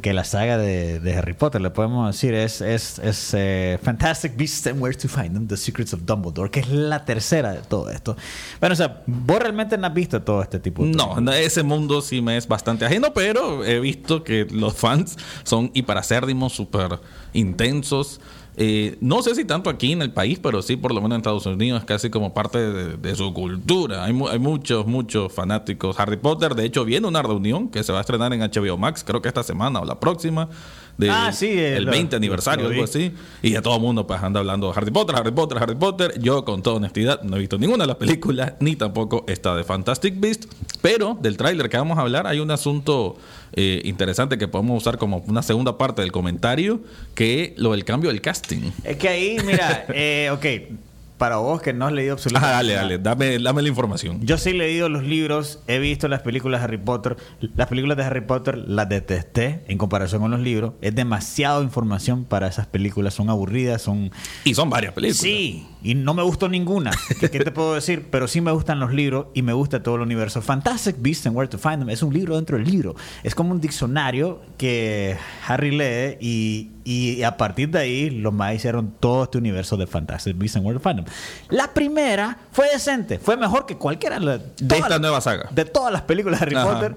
que 0.00 0.12
la 0.12 0.24
saga 0.24 0.58
de, 0.58 1.00
de 1.00 1.16
Harry 1.16 1.34
Potter, 1.34 1.60
le 1.60 1.70
podemos 1.70 2.12
decir, 2.14 2.34
es, 2.34 2.60
es, 2.60 2.98
es 2.98 3.34
eh, 3.34 3.78
Fantastic 3.82 4.36
Beasts 4.36 4.66
and 4.66 4.80
Where 4.80 4.96
to 4.96 5.08
Find 5.08 5.32
Them, 5.32 5.46
The 5.46 5.56
Secrets 5.56 5.94
of 5.94 6.02
Dumbledore, 6.04 6.50
que 6.50 6.60
es 6.60 6.68
la 6.68 7.04
tercera 7.04 7.52
de 7.52 7.60
todo 7.60 7.90
esto. 7.90 8.16
Bueno, 8.60 8.72
o 8.72 8.76
sea, 8.76 9.02
vos 9.06 9.38
realmente 9.38 9.76
no 9.78 9.86
has 9.86 9.94
visto 9.94 10.22
todo 10.22 10.42
este 10.42 10.58
tipo 10.58 10.84
de 10.84 10.90
No, 10.90 11.20
no, 11.20 11.32
ese 11.32 11.62
mundo 11.62 12.00
sí 12.00 12.20
me 12.20 12.36
es 12.36 12.48
bastante 12.48 12.84
ajeno, 12.84 13.12
pero 13.12 13.64
he 13.64 13.80
visto 13.80 14.24
que 14.24 14.46
los 14.50 14.74
fans 14.74 15.16
son 15.42 15.70
hiperacérdimos, 15.74 16.52
súper 16.52 17.00
intensos. 17.32 18.20
Eh, 18.56 18.96
no 19.00 19.20
sé 19.22 19.34
si 19.34 19.44
tanto 19.44 19.68
aquí 19.68 19.92
en 19.92 20.00
el 20.02 20.12
país, 20.12 20.38
pero 20.40 20.62
sí 20.62 20.76
por 20.76 20.94
lo 20.94 21.00
menos 21.00 21.16
en 21.16 21.20
Estados 21.20 21.46
Unidos 21.46 21.84
casi 21.84 22.08
como 22.10 22.32
parte 22.34 22.58
de, 22.58 22.96
de 22.96 23.16
su 23.16 23.32
cultura. 23.34 24.04
Hay, 24.04 24.12
mu- 24.12 24.28
hay 24.28 24.38
muchos, 24.38 24.86
muchos 24.86 25.32
fanáticos. 25.32 25.98
Harry 25.98 26.16
Potter, 26.16 26.54
de 26.54 26.64
hecho, 26.64 26.84
viene 26.84 27.08
una 27.08 27.22
reunión 27.22 27.68
que 27.68 27.82
se 27.82 27.92
va 27.92 27.98
a 27.98 28.00
estrenar 28.02 28.32
en 28.32 28.40
HBO 28.40 28.76
Max, 28.78 29.02
creo 29.04 29.20
que 29.22 29.28
esta 29.28 29.42
semana 29.42 29.80
o 29.80 29.84
la 29.84 29.98
próxima. 29.98 30.48
De 30.96 31.10
Ah, 31.10 31.32
sí, 31.32 31.46
eh, 31.48 31.76
el 31.76 31.84
lo- 31.84 31.90
20 31.90 32.14
aniversario, 32.16 32.64
lo 32.64 32.68
vi. 32.70 32.76
algo 32.76 32.84
así. 32.84 33.12
Y 33.42 33.50
ya 33.50 33.62
todo 33.62 33.74
el 33.76 33.82
mundo 33.82 34.06
pues 34.06 34.22
anda 34.22 34.38
hablando 34.40 34.68
de 34.70 34.74
Harry 34.78 34.90
Potter, 34.92 35.16
Harry 35.16 35.32
Potter, 35.32 35.58
Harry 35.60 35.74
Potter. 35.74 36.20
Yo, 36.20 36.44
con 36.44 36.62
toda 36.62 36.76
honestidad, 36.76 37.22
no 37.22 37.36
he 37.36 37.40
visto 37.40 37.58
ninguna 37.58 37.84
de 37.84 37.88
las 37.88 37.96
películas, 37.96 38.54
ni 38.60 38.76
tampoco 38.76 39.24
esta 39.26 39.56
de 39.56 39.64
Fantastic 39.64 40.20
Beast. 40.20 40.44
Pero 40.82 41.18
del 41.20 41.36
tráiler 41.36 41.68
que 41.68 41.76
vamos 41.76 41.98
a 41.98 42.02
hablar, 42.02 42.26
hay 42.28 42.38
un 42.38 42.50
asunto 42.50 43.16
eh, 43.56 43.82
interesante 43.84 44.38
que 44.38 44.46
podemos 44.48 44.80
usar 44.82 44.98
como 44.98 45.18
una 45.26 45.42
segunda 45.42 45.76
parte 45.78 46.02
del 46.02 46.12
comentario, 46.12 46.80
que 47.14 47.54
lo 47.56 47.72
del 47.72 47.84
cambio 47.84 48.10
del 48.10 48.20
casting. 48.20 48.70
Es 48.84 48.96
que 48.96 49.08
ahí, 49.08 49.36
mira, 49.44 49.86
eh, 49.94 50.30
ok, 50.32 50.76
para 51.24 51.36
vos 51.36 51.62
que 51.62 51.72
no 51.72 51.86
has 51.86 51.92
leído 51.94 52.12
Ah, 52.12 52.16
absolutamente 52.16 52.52
dale, 52.54 52.72
nada. 52.74 52.82
dale, 52.82 52.98
dame, 52.98 53.38
dame 53.38 53.62
la 53.62 53.68
información. 53.70 54.20
Yo 54.26 54.36
sí 54.36 54.50
he 54.50 54.52
leído 54.52 54.90
los 54.90 55.04
libros, 55.04 55.60
he 55.68 55.78
visto 55.78 56.06
las 56.06 56.20
películas 56.20 56.60
de 56.60 56.64
Harry 56.66 56.76
Potter. 56.76 57.16
Las 57.56 57.66
películas 57.68 57.96
de 57.96 58.04
Harry 58.04 58.20
Potter 58.20 58.58
las 58.58 58.90
detesté 58.90 59.64
en 59.68 59.78
comparación 59.78 60.20
con 60.20 60.32
los 60.32 60.40
libros. 60.40 60.74
Es 60.82 60.94
demasiada 60.94 61.62
información 61.62 62.24
para 62.26 62.46
esas 62.46 62.66
películas, 62.66 63.14
son 63.14 63.30
aburridas, 63.30 63.80
son... 63.80 64.10
Y 64.44 64.52
son 64.54 64.68
varias 64.68 64.92
películas. 64.92 65.16
Sí, 65.16 65.66
y 65.84 65.94
no 65.94 66.14
me 66.14 66.22
gustó 66.22 66.48
ninguna. 66.48 66.90
¿Qué, 67.20 67.30
qué 67.30 67.40
te 67.44 67.52
puedo 67.52 67.74
decir? 67.74 68.06
Pero 68.10 68.26
sí 68.26 68.40
me 68.40 68.50
gustan 68.50 68.80
los 68.80 68.92
libros 68.92 69.26
y 69.34 69.42
me 69.42 69.52
gusta 69.52 69.82
todo 69.82 69.96
el 69.96 70.00
universo. 70.00 70.40
Fantastic 70.42 70.96
Beasts 70.98 71.26
and 71.26 71.36
Where 71.36 71.46
to 71.48 71.58
Find 71.58 71.80
Them 71.80 71.90
es 71.90 72.02
un 72.02 72.12
libro 72.12 72.36
dentro 72.36 72.56
del 72.56 72.66
libro. 72.66 72.96
Es 73.22 73.34
como 73.34 73.52
un 73.52 73.60
diccionario 73.60 74.40
que 74.56 75.16
Harry 75.46 75.70
lee 75.70 76.16
y, 76.20 76.70
y 76.84 77.22
a 77.22 77.36
partir 77.36 77.68
de 77.68 77.80
ahí 77.80 78.10
los 78.10 78.32
más 78.32 78.54
hicieron 78.54 78.94
todo 78.98 79.24
este 79.24 79.38
universo 79.38 79.76
de 79.76 79.86
Fantastic 79.86 80.36
Beasts 80.38 80.56
and 80.56 80.66
Where 80.66 80.78
to 80.78 80.82
Find 80.82 81.04
Them. 81.04 81.14
La 81.50 81.72
primera 81.74 82.38
fue 82.50 82.70
decente, 82.72 83.18
fue 83.18 83.36
mejor 83.36 83.66
que 83.66 83.76
cualquiera 83.76 84.18
de, 84.18 84.40
De 84.58 84.78
esta 84.78 84.98
nueva 84.98 85.20
saga. 85.20 85.48
de 85.50 85.66
todas 85.66 85.92
las 85.92 86.02
películas 86.02 86.40
de 86.40 86.46
Harry 86.46 86.56
Ajá. 86.56 86.72
Potter. 86.72 86.96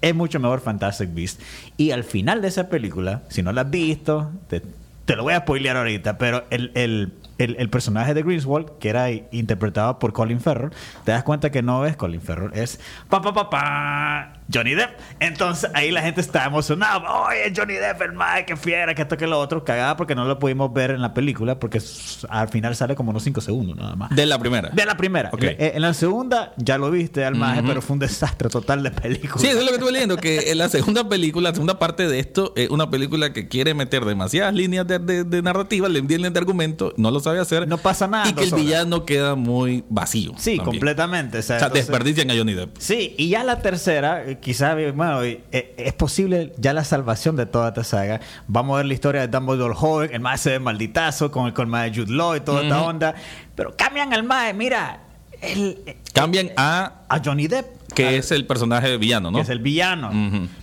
Es, 0.00 0.14
mucho 0.14 0.38
mejor 0.38 0.60
Fantastic 0.60 1.12
Beasts. 1.12 1.42
Y 1.76 1.90
al 1.90 2.04
final 2.04 2.40
de 2.40 2.46
esa 2.46 2.68
película, 2.68 3.22
si 3.28 3.42
no 3.42 3.50
la 3.52 3.62
has 3.62 3.70
visto, 3.70 4.30
te, 4.48 4.62
te 5.04 5.16
lo 5.16 5.24
voy 5.24 5.32
a 5.32 5.40
spoilear 5.40 5.76
ahorita, 5.76 6.16
pero 6.16 6.44
el, 6.50 6.70
el, 6.74 7.12
el, 7.38 7.56
el 7.58 7.70
personaje 7.70 8.14
de 8.14 8.22
Greenswald, 8.22 8.78
que 8.78 8.88
era 8.88 9.10
interpretado 9.10 9.98
por 9.98 10.12
Colin 10.12 10.40
Farrell, 10.40 10.70
te 11.04 11.12
das 11.12 11.22
cuenta 11.22 11.50
que 11.50 11.62
no 11.62 11.84
es 11.86 11.96
Colin 11.96 12.20
Farrell, 12.20 12.52
es 12.54 12.80
pa 13.08 13.20
pa 13.20 13.32
pa 13.32 13.50
pa 13.50 14.35
Johnny 14.52 14.74
Depp. 14.74 14.90
Entonces 15.20 15.70
ahí 15.74 15.90
la 15.90 16.02
gente 16.02 16.20
está 16.20 16.44
emocionada. 16.44 16.98
Oye, 17.26 17.52
Johnny 17.56 17.74
Depp, 17.74 18.00
el 18.02 18.12
mae, 18.12 18.44
que 18.44 18.56
fiera, 18.56 18.94
que 18.94 19.02
esto 19.02 19.16
que 19.16 19.26
lo 19.26 19.38
otro. 19.40 19.64
Cagada 19.64 19.96
porque 19.96 20.14
no 20.14 20.24
lo 20.24 20.38
pudimos 20.38 20.72
ver 20.72 20.90
en 20.92 21.00
la 21.02 21.14
película 21.14 21.58
porque 21.58 21.80
al 22.28 22.48
final 22.48 22.76
sale 22.76 22.94
como 22.94 23.10
unos 23.10 23.22
5 23.24 23.40
segundos 23.40 23.76
nada 23.76 23.96
más. 23.96 24.10
De 24.14 24.26
la 24.26 24.38
primera. 24.38 24.70
De 24.70 24.84
la 24.84 24.96
primera. 24.96 25.30
Ok. 25.32 25.42
Eh, 25.42 25.72
En 25.74 25.82
la 25.82 25.94
segunda 25.94 26.52
ya 26.56 26.78
lo 26.78 26.90
viste 26.90 27.24
al 27.24 27.34
maje, 27.34 27.62
pero 27.66 27.82
fue 27.82 27.94
un 27.94 28.00
desastre 28.00 28.48
total 28.48 28.82
de 28.82 28.90
película. 28.90 29.38
Sí, 29.38 29.48
eso 29.48 29.58
es 29.58 29.64
lo 29.64 29.68
que 29.70 29.74
estuve 29.76 29.92
leyendo, 29.92 30.16
que 30.16 30.50
en 30.52 30.58
la 30.58 30.68
segunda 30.68 31.08
película, 31.08 31.50
la 31.50 31.54
segunda 31.54 31.78
parte 31.78 32.06
de 32.08 32.18
esto, 32.18 32.52
es 32.56 32.70
una 32.70 32.90
película 32.90 33.32
que 33.32 33.48
quiere 33.48 33.74
meter 33.74 34.04
demasiadas 34.04 34.54
líneas 34.54 34.86
de, 34.86 34.98
de- 34.98 35.24
de 35.24 35.42
narrativa, 35.42 35.88
le 35.88 36.00
líneas 36.02 36.32
de 36.32 36.38
argumento, 36.38 36.92
no 36.96 37.10
lo 37.10 37.20
sabe 37.20 37.40
hacer. 37.40 37.66
No 37.68 37.78
pasa 37.78 38.06
nada 38.06 38.28
Y 38.28 38.32
que 38.32 38.44
el 38.44 38.52
horas. 38.52 38.64
villano 38.64 39.04
queda 39.04 39.34
muy 39.34 39.84
vacío. 39.88 40.32
Sí, 40.36 40.56
también. 40.56 40.64
completamente. 40.64 41.38
O 41.38 41.42
sea, 41.42 41.56
O 41.56 41.58
sea, 41.58 41.66
entonces- 41.68 41.86
desperdician 41.88 42.30
a 42.30 42.34
Johnny 42.36 42.54
Depp. 42.54 42.76
Sí, 42.78 43.14
y 43.18 43.28
ya 43.28 43.42
la 43.44 43.60
tercera, 43.60 44.22
eh, 44.36 44.40
quizás, 44.40 44.76
eh, 44.78 44.90
bueno, 44.92 45.22
eh, 45.22 45.42
eh, 45.52 45.74
es 45.78 45.92
posible 45.92 46.52
ya 46.58 46.72
la 46.72 46.84
salvación 46.84 47.36
de 47.36 47.46
toda 47.46 47.68
esta 47.68 47.84
saga. 47.84 48.20
Vamos 48.46 48.74
a 48.74 48.76
ver 48.78 48.86
la 48.86 48.94
historia 48.94 49.20
de 49.22 49.28
Dumbledore 49.28 49.74
joven, 49.74 50.10
el 50.12 50.20
mae 50.20 50.38
se 50.38 50.50
ve 50.50 50.58
malditazo 50.58 51.30
con 51.30 51.46
el 51.46 51.52
con 51.54 51.66
el 51.66 51.70
mae 51.70 51.90
de 51.90 51.96
Jude 52.00 52.12
Law 52.12 52.36
y 52.36 52.40
toda 52.40 52.62
esta 52.62 52.82
onda. 52.82 53.14
Pero 53.54 53.74
cambian 53.76 54.12
al 54.12 54.22
mae, 54.22 54.52
mira, 54.54 55.00
el, 55.40 55.82
eh, 55.86 55.98
Cambian 56.12 56.50
a 56.56 57.02
a 57.08 57.20
Johnny 57.24 57.46
Depp, 57.46 57.66
que 57.96 58.16
es 58.18 58.30
el 58.30 58.46
personaje 58.46 58.96
villano, 58.96 59.30
¿no? 59.30 59.38
que 59.38 59.42
es 59.42 59.48
el 59.48 59.58
villano. 59.58 60.10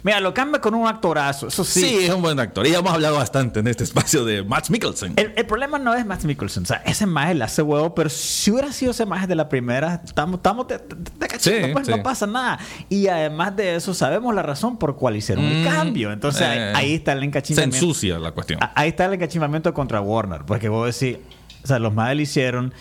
Mira, 0.03 0.19
lo 0.19 0.33
cambia 0.33 0.61
con 0.61 0.73
un 0.75 0.87
actorazo, 0.87 1.47
eso 1.47 1.63
sí. 1.63 1.81
Sí. 1.81 1.97
es 2.05 2.09
un 2.11 2.21
buen 2.21 2.39
actor. 2.39 2.65
Y 2.65 2.71
ya 2.71 2.79
hemos 2.79 2.93
hablado 2.93 3.17
bastante 3.17 3.59
en 3.59 3.67
este 3.67 3.83
espacio 3.83 4.23
de 4.25 4.43
Max 4.43 4.69
Mikkelsen. 4.69 5.13
El, 5.17 5.33
el 5.35 5.45
problema 5.45 5.77
no 5.79 5.93
es 5.93 6.05
Matt 6.05 6.23
Mikkelsen, 6.23 6.63
o 6.63 6.65
sea, 6.65 6.77
ese 6.85 7.05
maje 7.05 7.33
le 7.35 7.43
hace 7.43 7.61
huevo, 7.61 7.93
pero 7.95 8.09
si 8.09 8.51
hubiera 8.51 8.71
sido 8.71 8.91
ese 8.91 9.05
maje 9.05 9.27
de 9.27 9.35
la 9.35 9.49
primera, 9.49 10.01
estamos 10.05 10.35
estamos 10.37 10.67
de, 10.67 10.77
de- 10.77 10.95
de 11.19 11.27
cachito, 11.27 11.55
Sí, 11.67 11.71
pues 11.73 11.85
sí. 11.87 11.91
no 11.95 12.03
pasa 12.03 12.25
nada. 12.27 12.59
Y 12.89 13.07
además 13.07 13.55
de 13.55 13.75
eso, 13.75 13.93
sabemos 13.93 14.33
la 14.33 14.43
razón 14.43 14.77
por 14.77 14.95
cual 14.95 15.15
hicieron 15.15 15.43
el 15.45 15.63
Mm, 15.63 15.67
cambio. 15.67 16.11
Entonces 16.11 16.41
ahí- 16.43 16.57
eh, 16.59 16.73
ahí 16.75 16.93
está 16.93 17.13
el 17.13 17.19
Se 17.19 17.25
encachimamiento. 17.25 17.75
ensucia 17.75 18.19
la 18.19 18.31
cuestión. 18.31 18.59
Ahí 18.75 18.89
está 18.89 19.05
el 19.05 19.13
encachimamiento 19.13 19.73
contra 19.73 19.99
Warner, 20.01 20.41
porque 20.45 20.69
vos 20.69 20.97
decís, 20.99 21.17
o 21.63 21.67
sea, 21.67 21.79
los 21.79 21.93
majes 21.93 22.15
lo 22.15 22.21
hicieron 22.21 22.73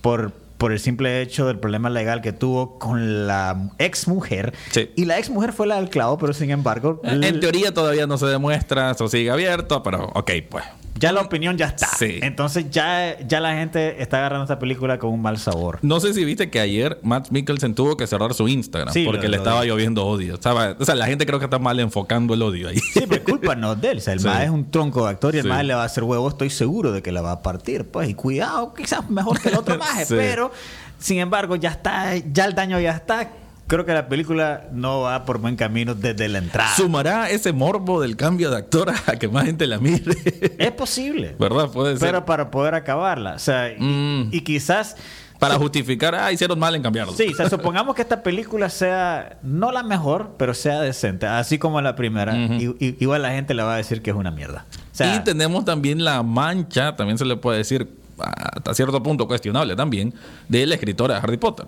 por, 0.00 0.32
por 0.58 0.72
el 0.72 0.80
simple 0.80 1.22
hecho 1.22 1.46
del 1.46 1.58
problema 1.58 1.88
legal 1.88 2.20
que 2.20 2.32
tuvo 2.32 2.78
con 2.78 3.26
la 3.26 3.70
ex 3.78 4.08
mujer. 4.08 4.52
Sí. 4.70 4.90
Y 4.96 5.04
la 5.06 5.18
ex 5.18 5.30
mujer 5.30 5.52
fue 5.52 5.66
la 5.66 5.76
del 5.76 5.88
clavo, 5.88 6.18
pero 6.18 6.32
sin 6.32 6.50
embargo, 6.50 7.00
En 7.04 7.22
l- 7.24 7.38
teoría 7.38 7.72
todavía 7.72 8.06
no 8.06 8.18
se 8.18 8.26
demuestra, 8.26 8.90
eso 8.90 9.08
sigue 9.08 9.30
abierto, 9.30 9.82
pero 9.82 10.06
ok, 10.14 10.30
pues. 10.50 10.64
ya 10.98 11.12
la 11.12 11.20
opinión 11.20 11.56
ya 11.56 11.66
está. 11.66 11.86
Sí. 11.96 12.18
Entonces 12.22 12.70
ya, 12.72 13.16
ya 13.20 13.38
la 13.38 13.54
gente 13.54 14.02
está 14.02 14.18
agarrando 14.18 14.42
esta 14.42 14.58
película 14.58 14.98
con 14.98 15.10
un 15.10 15.22
mal 15.22 15.38
sabor. 15.38 15.78
No 15.82 16.00
sé 16.00 16.12
si 16.12 16.24
viste 16.24 16.50
que 16.50 16.58
ayer 16.58 16.98
Matt 17.04 17.30
Mikkelsen 17.30 17.76
tuvo 17.76 17.96
que 17.96 18.08
cerrar 18.08 18.34
su 18.34 18.48
Instagram 18.48 18.92
Sí, 18.92 19.04
porque 19.04 19.26
lo- 19.28 19.30
le 19.30 19.36
lo 19.36 19.42
estaba 19.44 19.60
vi. 19.60 19.68
lloviendo 19.68 20.04
odio. 20.04 20.34
Estaba- 20.34 20.74
o 20.76 20.84
sea, 20.84 20.96
la 20.96 21.06
gente 21.06 21.24
creo 21.24 21.38
que 21.38 21.44
está 21.44 21.60
mal 21.60 21.78
enfocando 21.78 22.34
el 22.34 22.42
odio 22.42 22.68
ahí. 22.68 22.80
Sí, 22.80 23.04
pero 23.08 23.22
culpa 23.22 23.54
no 23.54 23.74
es 23.74 23.80
de 23.80 23.90
él. 23.92 23.98
O 23.98 24.00
sea, 24.00 24.14
el 24.14 24.18
Sí. 24.18 24.26
mae 24.26 24.46
es 24.46 24.50
un 24.50 24.68
tronco 24.72 25.04
de 25.04 25.10
actor 25.10 25.36
y 25.36 25.38
el 25.38 25.46
mae 25.46 25.62
le 25.62 25.74
va 25.74 25.82
a 25.82 25.86
hacer 25.86 26.02
huevo. 26.02 26.28
Estoy 26.28 26.50
seguro 26.50 26.90
de 26.90 27.00
que 27.00 27.12
la 27.12 27.20
va 27.22 27.30
a 27.30 27.42
partir. 27.42 27.84
Pues, 27.84 28.08
y 28.08 28.14
cuidado, 28.14 28.74
quizás 28.74 29.08
mejor 29.08 29.40
que 29.40 29.50
el 29.50 29.54
otro 29.56 29.78
maje. 29.78 30.04
Sí. 30.04 30.16
Pero, 30.50 30.52
sin 30.98 31.18
embargo, 31.18 31.56
ya 31.56 31.70
está, 31.70 32.16
ya 32.16 32.44
el 32.44 32.54
daño 32.54 32.80
ya 32.80 32.92
está. 32.92 33.30
Creo 33.66 33.84
que 33.84 33.92
la 33.92 34.08
película 34.08 34.64
no 34.72 35.02
va 35.02 35.26
por 35.26 35.38
buen 35.38 35.54
camino 35.54 35.94
desde 35.94 36.26
la 36.28 36.38
entrada. 36.38 36.74
¿Sumará 36.74 37.28
ese 37.28 37.52
morbo 37.52 38.00
del 38.00 38.16
cambio 38.16 38.50
de 38.50 38.56
actor 38.56 38.90
a 39.06 39.16
que 39.16 39.28
más 39.28 39.44
gente 39.44 39.66
la 39.66 39.78
mire? 39.78 40.16
Es 40.58 40.72
posible. 40.72 41.36
¿Verdad? 41.38 41.68
Puede 41.70 41.98
ser. 41.98 42.08
Pero 42.08 42.24
para 42.24 42.50
poder 42.50 42.74
acabarla. 42.74 43.34
O 43.34 43.38
sea, 43.38 43.70
y, 43.70 43.76
Mm. 43.78 44.28
y 44.32 44.40
quizás. 44.40 44.96
Para 45.38 45.54
justificar, 45.56 46.16
ah, 46.16 46.32
hicieron 46.32 46.58
mal 46.58 46.74
en 46.74 46.82
cambiarlo. 46.82 47.12
Sí, 47.12 47.28
o 47.28 47.36
sea, 47.36 47.48
supongamos 47.48 47.94
que 47.94 48.02
esta 48.02 48.22
película 48.24 48.68
sea 48.70 49.38
no 49.44 49.70
la 49.70 49.84
mejor, 49.84 50.34
pero 50.36 50.52
sea 50.52 50.80
decente, 50.80 51.26
así 51.26 51.58
como 51.58 51.80
la 51.80 51.94
primera. 51.94 52.32
Ujú. 52.34 52.54
y, 52.54 52.64
y- 52.84 52.96
igual 52.98 53.22
la 53.22 53.30
gente 53.30 53.54
le 53.54 53.62
va 53.62 53.74
a 53.74 53.76
decir 53.76 54.02
que 54.02 54.10
es 54.10 54.16
una 54.16 54.32
mierda. 54.32 54.64
O 54.90 54.94
sea, 54.98 55.14
y 55.14 55.20
tenemos 55.22 55.64
también 55.64 56.04
la 56.04 56.22
mancha, 56.24 56.96
también 56.96 57.18
se 57.18 57.24
le 57.24 57.36
puede 57.36 57.58
decir 57.58 57.97
hasta 58.18 58.74
cierto 58.74 59.02
punto 59.02 59.26
cuestionable 59.26 59.76
también, 59.76 60.14
de 60.48 60.66
la 60.66 60.74
escritora 60.74 61.14
de 61.14 61.20
Harry 61.20 61.36
Potter. 61.36 61.66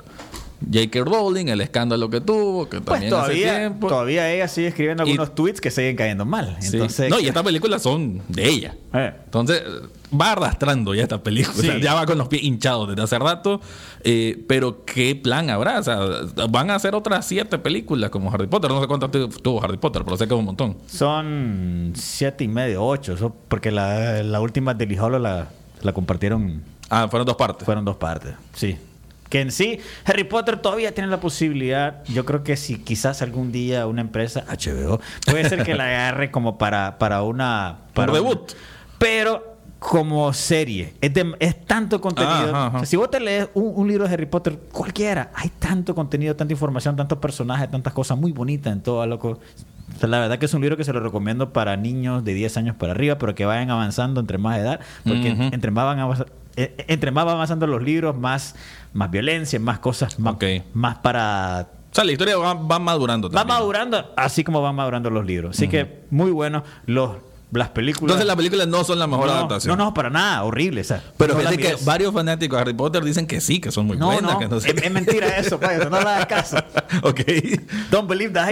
J.K. 0.63 1.01
Rowling, 1.07 1.47
el 1.47 1.63
escándalo 1.63 2.11
que 2.11 2.21
tuvo, 2.21 2.69
que 2.69 2.83
pues 2.83 3.01
también 3.01 3.15
hace 3.15 3.23
todavía, 3.23 3.59
tiempo. 3.61 3.89
todavía 3.89 4.31
ella 4.31 4.47
sigue 4.47 4.67
escribiendo 4.69 5.05
Y- 5.07 5.13
algunos 5.13 5.35
tweets 5.35 5.59
que 5.59 5.71
siguen 5.71 5.97
cayendo 5.97 6.27
mal. 6.27 6.55
Sí. 6.61 6.73
Entonces, 6.77 7.09
no, 7.09 7.19
y 7.19 7.27
estas 7.29 7.43
películas 7.43 7.81
son 7.83 8.21
de 8.29 8.47
ella. 8.47 8.75
Eh. 8.93 9.11
Entonces, 9.25 9.63
va 10.13 10.33
arrastrando 10.33 10.93
ya 10.95 11.05
esta 11.05 11.23
película. 11.23 11.57
O 11.59 11.63
sea, 11.63 11.77
Sí. 11.77 11.81
ya 11.81 11.95
va 11.95 12.05
con 12.05 12.19
los 12.19 12.29
pies 12.29 12.43
hinchados 12.43 12.91
desde 12.91 13.01
hace 13.01 13.19
rato. 13.19 13.59
Eh, 14.05 14.45
pero, 14.49 14.85
¿qué 14.85 15.17
plan 15.17 15.49
habrá? 15.49 15.79
O 15.79 15.83
sea, 15.83 15.99
van 16.51 16.69
a 16.71 16.75
hacer 16.75 16.95
otras 16.95 17.27
siete 17.27 17.57
películas 17.59 18.11
como 18.11 18.31
Harry 18.31 18.47
Potter. 18.47 18.71
No 18.71 18.83
sé 18.83 18.87
cuántas 18.87 19.11
tu- 19.11 19.29
tuvo 19.29 19.65
Harry 19.65 19.79
Potter, 19.79 20.05
pero 20.05 20.19
sé 20.19 20.29
que 20.29 20.35
es 20.35 20.39
un 20.39 20.45
montón. 20.45 20.77
son 20.87 21.93
siete 21.97 22.45
y 22.45 22.49
medio, 22.49 22.85
ocho, 22.85 23.15
eso 23.15 23.35
porque 23.49 23.71
la, 23.71 24.23
la 24.23 24.41
última 24.43 24.75
de 24.75 25.01
Hollow 25.01 25.19
la, 25.21 25.49
la 25.83 25.93
compartieron, 25.93 26.63
Ah, 26.89 27.07
fueron 27.09 27.27
dos 27.27 27.37
partes. 27.37 27.65
fueron 27.65 27.85
dos 27.85 27.97
partes, 27.97 28.35
sí. 28.55 28.77
Que 29.29 29.41
en 29.43 29.53
sí, 29.53 29.79
Harry 30.07 30.25
Potter 30.25 30.57
todavía 30.57 30.93
tiene 30.93 31.09
la 31.09 31.21
posibilidad, 31.21 32.03
yo 32.09 32.25
creo 32.25 32.43
que 32.43 32.57
si 32.57 32.79
quizás 32.79 33.23
algún 33.23 33.53
día 33.53 33.87
una 33.87 34.01
empresa, 34.01 34.45
HBO, 34.49 35.01
puede 35.25 35.49
ser 35.49 35.63
que 35.63 35.75
la 35.77 35.85
agarre 35.85 36.33
como 36.33 36.59
para, 36.59 36.99
para 36.99 37.23
una... 37.23 37.79
Para 37.95 38.11
una- 38.11 38.21
debut. 38.21 38.53
pero 38.99 39.57
como 39.79 40.33
serie, 40.33 40.95
es, 41.01 41.15
de- 41.15 41.35
es 41.39 41.65
tanto 41.65 42.01
contenido. 42.01 42.35
Ajá, 42.55 42.67
ajá. 42.67 42.77
O 42.77 42.81
sea, 42.81 42.87
si 42.87 42.97
vos 42.97 43.09
te 43.11 43.19
lees 43.21 43.49
un, 43.55 43.73
un 43.77 43.87
libro 43.89 44.07
de 44.07 44.13
Harry 44.13 44.27
Potter, 44.27 44.59
cualquiera, 44.73 45.31
hay 45.35 45.49
tanto 45.61 45.95
contenido, 45.95 46.35
tanta 46.37 46.53
información, 46.53 46.97
tantos 46.97 47.19
personajes, 47.19 47.71
tantas 47.71 47.93
cosas 47.95 48.19
muy 48.19 48.33
bonitas 48.33 48.73
en 48.73 48.83
todo, 48.83 49.07
loco. 49.07 49.39
O 50.01 50.03
sea, 50.03 50.09
la 50.09 50.19
verdad 50.19 50.39
que 50.39 50.47
es 50.47 50.55
un 50.55 50.63
libro 50.63 50.79
que 50.79 50.85
se 50.85 50.95
lo 50.95 51.01
recomiendo 51.01 51.53
para 51.53 51.77
niños 51.77 52.25
de 52.25 52.33
10 52.33 52.57
años 52.57 52.75
para 52.75 52.93
arriba, 52.93 53.19
pero 53.19 53.35
que 53.35 53.45
vayan 53.45 53.71
avanzando 53.71 54.19
entre 54.19 54.39
más 54.39 54.57
edad, 54.59 54.81
porque 55.05 55.29
entre 55.53 55.71
más 55.71 55.85
van 55.85 55.99
avanza- 55.99 56.25
eh, 56.57 56.75
eh, 56.79 56.85
entre 56.89 57.11
más 57.11 57.27
van 57.27 57.35
avanzando 57.35 57.67
los 57.67 57.83
libros, 57.83 58.17
más, 58.17 58.55
más 58.95 59.11
violencia, 59.11 59.61
más 59.61 59.79
cosas, 59.79 60.19
más, 60.19 60.37
más 60.73 60.97
para 60.99 61.69
O 61.93 61.95
sea, 61.95 62.05
la 62.05 62.13
historia 62.13 62.39
va, 62.39 62.55
va 62.55 62.79
madurando 62.79 63.29
Va 63.29 63.41
también. 63.41 63.59
madurando, 63.59 64.11
así 64.17 64.43
como 64.43 64.63
van 64.63 64.75
madurando 64.75 65.11
los 65.11 65.27
libros. 65.27 65.55
Así 65.57 65.69
que 65.69 66.01
muy 66.11 66.31
bueno 66.31 66.65
los 66.87 67.17
las 67.53 67.71
películas. 67.71 68.03
Entonces, 68.13 68.27
las 68.27 68.37
películas 68.37 68.69
no 68.69 68.85
son 68.85 68.99
la 68.99 69.07
mejor 69.07 69.27
no, 69.27 69.33
adaptación. 69.33 69.77
No, 69.77 69.85
no, 69.87 69.95
para 69.95 70.11
nada, 70.11 70.45
horrible. 70.45 70.83
o 70.83 70.85
sea, 70.85 71.03
Pero 71.17 71.35
no 71.35 71.41
fíjate 71.41 71.59
que 71.59 71.77
varios 71.85 72.13
fanáticos 72.13 72.57
de 72.57 72.63
Harry 72.63 72.75
Potter 72.75 73.03
dicen 73.03 73.27
que 73.27 73.41
sí, 73.41 73.61
que 73.61 73.71
son 73.73 73.87
muy 73.87 73.97
No, 73.97 74.07
buenas. 74.07 74.37
que 74.65 74.71
es, 74.71 74.91
mentira 74.91 75.37
eso, 75.37 75.59
payo, 75.59 75.89
no 75.91 76.01
le 76.01 76.09
hagas 76.09 76.27
caso. 76.27 76.57
ok. 77.03 77.21
Don't 77.91 78.09
believe 78.09 78.33
that. 78.33 78.51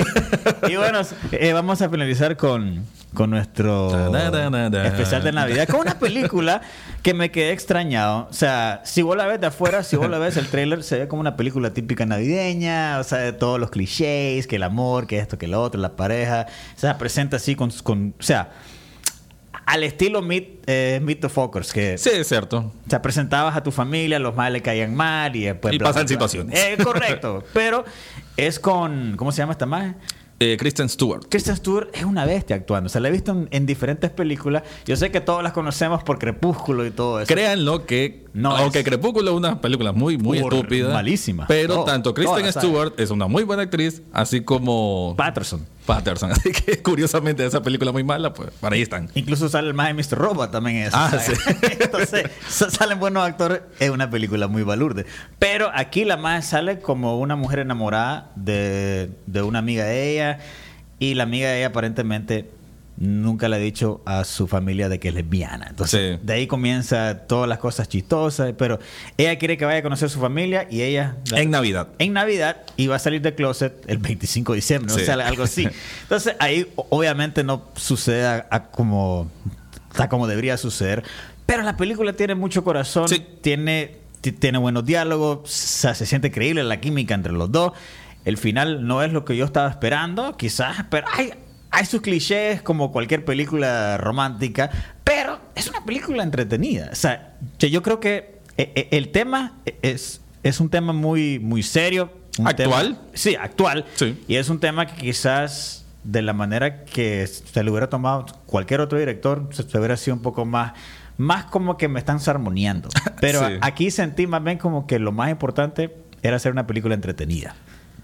Y 0.69 0.77
bueno, 0.77 1.01
eh, 1.33 1.53
vamos 1.53 1.81
a 1.83 1.89
finalizar 1.89 2.37
con, 2.37 2.85
con 3.15 3.31
nuestro 3.31 3.89
Ta-da-da-da-da. 3.91 4.87
especial 4.87 5.23
de 5.23 5.33
Navidad. 5.33 5.69
Con 5.69 5.81
una 5.81 5.99
película 5.99 6.61
que 7.03 7.15
me 7.15 7.31
quedé 7.31 7.53
extrañado. 7.53 8.27
O 8.31 8.33
sea, 8.33 8.83
si 8.85 9.03
vos 9.03 9.17
la 9.17 9.27
ves 9.27 9.41
de 9.41 9.47
afuera, 9.47 9.83
si 9.83 9.97
vos 9.97 10.11
la 10.11 10.19
ves, 10.19 10.37
el 10.37 10.49
trailer 10.49 10.83
se 10.83 10.99
ve 10.99 11.09
como 11.09 11.21
una 11.21 11.37
película 11.37 11.73
típica 11.73 12.05
navideña. 12.07 12.99
O 12.99 13.05
sea, 13.05 13.19
de 13.19 13.33
todos 13.33 13.61
los 13.61 13.71
clichés, 13.71 14.47
que 14.47 14.57
el 14.57 14.63
amor, 14.65 15.07
que 15.07 15.19
esto, 15.19 15.39
que 15.39 15.47
lo 15.49 15.63
otro, 15.63 15.81
la 15.81 15.97
pareja. 15.97 16.47
O 16.77 16.81
sea, 16.81 16.99
presenta 16.99 17.37
así 17.37 17.55
con... 17.55 17.71
con 17.83 18.15
o 18.19 18.23
sea, 18.23 18.51
al 19.67 19.83
estilo 19.85 20.23
Meet, 20.23 20.63
eh, 20.67 21.01
Meet 21.03 21.21
the 21.21 21.29
Fockers, 21.29 21.73
que 21.73 21.99
Sí, 21.99 22.11
es 22.15 22.29
cierto. 22.29 22.59
o 22.87 22.91
sea, 22.91 23.03
presentabas 23.03 23.57
a 23.57 23.63
tu 23.63 23.71
familia, 23.71 24.19
los 24.19 24.35
males 24.35 24.53
le 24.55 24.63
caían 24.63 24.95
mal 24.95 25.35
y 25.37 25.45
después... 25.45 25.75
Y 25.75 25.79
pasan 25.79 26.09
situaciones. 26.09 26.59
Eh, 26.59 26.77
correcto. 26.83 27.45
pero 27.53 27.85
es 28.37 28.59
con... 28.59 29.15
¿Cómo 29.17 29.33
se 29.33 29.39
llama 29.39 29.53
esta 29.53 29.67
magia? 29.67 29.97
Eh, 30.41 30.57
Kristen 30.57 30.89
Stewart. 30.89 31.25
Kristen 31.29 31.57
Stewart 31.57 31.89
es 31.93 32.05
una 32.05 32.25
bestia 32.25 32.55
actuando. 32.55 32.87
O 32.87 32.89
sea, 32.91 33.01
la 33.01 33.09
he 33.09 33.11
visto 33.11 33.33
en, 33.33 33.49
en 33.51 33.67
diferentes 33.67 34.09
películas. 34.11 34.63
Yo 34.87 34.95
sé 34.97 35.11
que 35.11 35.21
todos 35.21 35.43
las 35.43 35.53
conocemos 35.53 36.05
por 36.05 36.21
Crepúsculo 36.21 36.87
y 36.87 36.93
todo 36.93 37.19
eso. 37.21 37.27
Créanlo 37.27 37.85
que, 37.87 38.25
No 38.35 38.57
aunque 38.57 38.79
es- 38.79 38.85
Crepúsculo 38.85 39.33
es 39.33 39.37
una 39.37 39.61
película 39.61 39.91
muy, 39.91 40.17
muy 40.17 40.39
Por- 40.41 40.55
estúpida. 40.55 40.93
malísima. 40.93 41.47
Pero 41.49 41.83
tanto 41.83 42.15
Kristen. 42.15 42.53
Stewart 42.53 42.99
es 43.01 43.11
una 43.11 43.27
muy 43.27 43.43
buena 43.43 43.65
actriz, 43.65 44.01
así 44.13 44.41
como 44.43 45.15
Patterson. 45.17 45.67
Patterson. 45.89 46.31
Así 46.33 46.53
que 46.53 46.81
curiosamente 46.83 47.45
esa 47.45 47.63
película 47.63 47.91
muy 47.91 48.05
mala, 48.05 48.33
pues 48.33 48.51
para 48.61 48.77
ahí 48.77 48.83
están. 48.83 49.09
Incluso 49.15 49.49
sale 49.49 49.67
el 49.69 49.75
más 49.75 49.89
de 49.89 49.95
Mr. 49.95 50.19
Robot 50.19 50.53
también 50.53 50.77
en 50.77 50.83
esa 50.85 51.07
Ah, 51.07 51.19
saga. 51.19 51.39
Entonces, 51.81 52.31
sa- 52.49 52.71
salen 52.71 53.01
buenos 53.01 53.25
actores. 53.27 53.63
Es 53.81 53.91
una 53.91 54.09
película 54.11 54.47
muy 54.47 54.63
balurde. 54.63 55.07
Pero 55.39 55.71
aquí 55.75 56.05
la 56.05 56.17
más 56.17 56.47
sale 56.47 56.79
como 56.79 57.19
una 57.19 57.35
mujer 57.35 57.59
enamorada 57.61 58.31
de, 58.37 59.11
de 59.27 59.43
una 59.43 59.59
amiga 59.59 59.85
de 59.87 60.13
ella. 60.13 60.39
Y 61.01 61.15
la 61.15 61.23
amiga 61.23 61.49
de 61.49 61.59
ella 61.59 61.69
aparentemente 61.69 62.51
nunca 63.01 63.49
le 63.49 63.57
ha 63.57 63.59
dicho 63.61 64.03
a 64.07 64.25
su 64.25 64.47
familia 64.49 64.89
de 64.89 64.99
que 64.99 65.09
es 65.09 65.15
lesbiana. 65.15 65.67
Entonces, 65.71 66.17
Sí. 66.19 66.27
de 66.27 66.33
ahí 66.33 66.47
comienza 66.47 67.27
todas 67.29 67.49
las 67.49 67.59
cosas 67.59 67.89
chistosas. 67.89 68.53
Pero 68.59 68.79
ella 69.17 69.37
quiere 69.39 69.57
que 69.57 69.65
vaya 69.65 69.79
a 69.79 69.83
conocer 69.83 70.07
a 70.07 70.09
su 70.09 70.21
familia 70.21 70.67
y 70.71 70.83
ella... 70.83 71.17
En 71.33 71.51
Navidad. 71.51 71.89
en 71.99 72.13
Navidad 72.13 72.59
y 72.77 72.89
va 72.89 72.97
a 72.97 72.99
salir 72.99 73.23
de 73.23 73.35
closet 73.35 73.85
el 73.87 73.99
25 73.99 74.53
de 74.53 74.57
diciembre, 74.57 74.93
Sí. 74.95 75.03
o 75.03 75.05
sea, 75.05 75.15
algo 75.15 75.45
así. 75.45 75.69
Entonces 76.03 76.35
ahí 76.41 76.67
obviamente 76.91 77.45
no 77.45 77.63
sucede 77.77 78.27
a, 78.27 78.47
a 78.51 78.65
como 78.71 79.31
está 79.91 80.09
como 80.09 80.27
debería 80.27 80.57
suceder. 80.57 81.03
Pero 81.47 81.63
la 81.63 81.77
película 81.77 82.13
tiene 82.13 82.35
mucho 82.35 82.63
corazón, 82.65 83.09
Sí. 83.09 83.25
tiene, 83.41 83.97
ti- 84.21 84.33
tiene 84.33 84.59
buenos 84.59 84.85
diálogos, 84.85 85.39
o 85.39 85.47
sea, 85.47 85.95
se 85.95 86.05
siente 86.05 86.31
creíble 86.31 86.63
la 86.65 86.81
química 86.81 87.15
entre 87.15 87.33
los 87.33 87.51
dos. 87.53 87.73
El 88.25 88.37
final 88.37 88.87
no 88.87 89.03
es 89.03 89.13
lo 89.13 89.25
que 89.25 89.37
yo 89.37 89.45
estaba 89.45 89.71
esperando, 89.71 90.37
quizás, 90.37 90.85
pero 90.91 91.07
hay 91.71 91.85
sus 91.85 92.01
clichés 92.01 92.63
como 92.63 92.91
cualquier 92.93 93.25
película 93.25 93.99
romántica, 93.99 94.71
pero 95.05 95.39
es 95.55 95.69
una 95.69 95.85
película 95.85 96.23
entretenida. 96.23 96.89
O 96.93 96.97
sea, 96.97 97.35
yo 97.59 97.83
creo 97.83 98.01
que 98.01 98.39
eh, 98.57 98.73
eh, 98.75 98.89
el 98.93 99.11
tema 99.11 99.55
es, 99.83 100.21
es 100.43 100.61
un 100.61 100.69
tema 100.71 100.93
muy, 100.93 101.39
muy 101.39 101.63
serio. 101.63 102.11
¿Actual? 102.45 102.95
tema- 102.97 103.07
sí, 103.15 103.35
actual. 103.37 103.85
Sí. 103.97 104.23
Y 104.29 104.37
es 104.37 104.49
un 104.49 104.61
tema 104.61 104.87
que 104.87 104.95
quizás 105.01 105.85
de 106.05 106.23
la 106.23 106.33
manera 106.33 106.85
que 106.85 107.27
se 107.27 107.63
lo 107.63 107.73
hubiera 107.73 107.89
tomado 107.91 108.25
cualquier 108.47 108.81
otro 108.81 108.99
director, 108.99 109.49
se, 109.53 109.63
se 109.69 109.79
hubiera 109.79 109.97
sido 109.97 110.15
un 110.17 110.23
poco 110.23 110.45
más, 110.45 110.73
más 111.19 111.45
como 111.47 111.77
que 111.77 111.89
me 111.89 111.99
están 111.99 112.21
sarmoneando. 112.21 112.89
Pero 113.21 113.47
Sí. 113.47 113.55
aquí 113.61 113.91
sentí 113.91 114.27
más 114.27 114.43
bien 114.43 114.57
como 114.59 114.87
que 114.87 114.99
lo 114.99 115.13
más 115.13 115.31
importante 115.31 115.95
era 116.23 116.37
hacer 116.37 116.53
una 116.53 116.67
película 116.67 116.95
entretenida. 116.95 117.55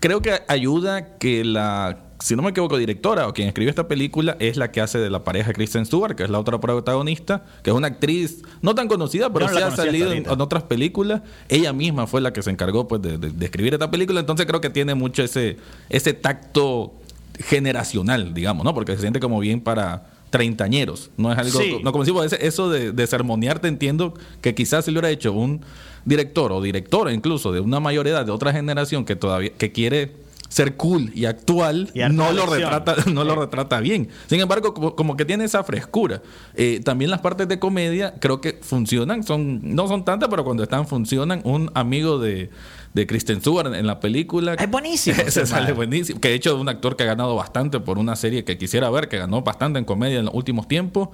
Creo 0.00 0.20
que 0.20 0.42
ayuda 0.48 1.16
que 1.18 1.44
la, 1.44 1.98
si 2.20 2.36
no 2.36 2.42
me 2.42 2.50
equivoco, 2.50 2.76
directora 2.78 3.26
o 3.28 3.34
quien 3.34 3.48
escribió 3.48 3.70
esta 3.70 3.88
película 3.88 4.36
es 4.38 4.56
la 4.56 4.70
que 4.70 4.80
hace 4.80 4.98
de 4.98 5.10
la 5.10 5.24
pareja 5.24 5.52
Kristen 5.52 5.84
Stewart, 5.84 6.14
que 6.16 6.22
es 6.24 6.30
la 6.30 6.38
otra 6.38 6.60
protagonista, 6.60 7.44
que 7.62 7.70
es 7.70 7.76
una 7.76 7.88
actriz 7.88 8.42
no 8.62 8.74
tan 8.74 8.88
conocida, 8.88 9.32
pero 9.32 9.46
no 9.46 9.52
sí 9.56 9.62
ha 9.62 9.70
salido 9.70 10.12
en, 10.12 10.26
otras 10.40 10.62
películas. 10.64 11.22
Ella 11.48 11.72
misma 11.72 12.06
fue 12.06 12.20
la 12.20 12.32
que 12.32 12.42
se 12.42 12.50
encargó 12.50 12.86
pues, 12.88 13.02
de, 13.02 13.18
de- 13.18 13.30
de 13.30 13.44
escribir 13.44 13.74
esta 13.74 13.90
película, 13.90 14.20
entonces 14.20 14.46
creo 14.46 14.60
que 14.60 14.70
tiene 14.70 14.94
mucho 14.94 15.22
ese, 15.22 15.56
ese 15.90 16.12
tacto 16.14 16.92
generacional, 17.38 18.32
digamos, 18.34 18.64
¿no? 18.64 18.74
Porque 18.74 18.94
se 18.94 19.00
siente 19.00 19.20
como 19.20 19.38
bien 19.40 19.60
para 19.60 20.06
treintañeros. 20.30 21.10
No 21.16 21.32
es 21.32 21.38
algo, 21.38 21.60
Sí. 21.60 21.78
no 21.82 21.92
como 21.92 22.04
decimos, 22.04 22.32
eso 22.32 22.68
de, 22.70 22.92
de 22.92 23.06
sermonearte 23.06 23.68
entiendo 23.68 24.14
que 24.40 24.54
quizás 24.54 24.84
si 24.84 24.90
lo 24.90 24.98
hubiera 25.00 25.10
hecho 25.10 25.32
un 25.32 25.60
director 26.04 26.52
o 26.52 26.60
directora 26.60 27.12
incluso 27.12 27.52
de 27.52 27.60
una 27.60 27.80
mayor 27.80 28.06
edad, 28.08 28.26
de 28.26 28.32
otra 28.32 28.52
generación 28.52 29.04
que 29.04 29.16
todavía 29.16 29.50
que 29.50 29.72
quiere 29.72 30.12
ser 30.54 30.76
cool 30.76 31.10
y 31.16 31.24
actual, 31.24 31.90
Y 31.94 31.98
no 32.12 32.30
lo 32.30 32.46
retrata, 32.46 32.94
no 33.12 33.24
lo 33.24 33.34
retrata 33.34 33.80
bien. 33.80 34.08
Sin 34.28 34.38
embargo, 34.38 34.72
como, 34.72 34.94
como 34.94 35.16
que 35.16 35.24
tiene 35.24 35.42
esa 35.42 35.64
frescura. 35.64 36.22
Eh, 36.54 36.80
también 36.84 37.10
las 37.10 37.20
partes 37.20 37.48
de 37.48 37.58
comedia 37.58 38.14
creo 38.20 38.40
que 38.40 38.60
funcionan, 38.62 39.24
son, 39.24 39.74
no 39.74 39.88
son 39.88 40.04
tantas, 40.04 40.28
pero 40.28 40.44
cuando 40.44 40.62
están 40.62 40.86
funcionan. 40.86 41.40
Un 41.42 41.72
amigo 41.74 42.20
de, 42.20 42.50
de 42.92 43.04
Kristen 43.04 43.40
Stewart 43.40 43.74
en, 43.74 43.84
la 43.84 43.98
película. 43.98 44.54
Es 44.54 44.70
buenísimo 44.70 45.20
ese 45.26 45.44
sale 45.44 45.72
buenísimo. 45.72 46.20
Que 46.20 46.28
de 46.28 46.34
hecho 46.34 46.54
es 46.54 46.60
un 46.60 46.68
actor 46.68 46.94
que 46.94 47.02
ha 47.02 47.06
ganado 47.06 47.34
bastante 47.34 47.80
por 47.80 47.98
una 47.98 48.14
serie 48.14 48.44
que 48.44 48.56
quisiera 48.56 48.88
ver, 48.90 49.08
que 49.08 49.18
ganó 49.18 49.42
bastante 49.42 49.80
en 49.80 49.84
comedia 49.84 50.20
en 50.20 50.26
los 50.26 50.34
últimos 50.34 50.68
tiempos. 50.68 51.08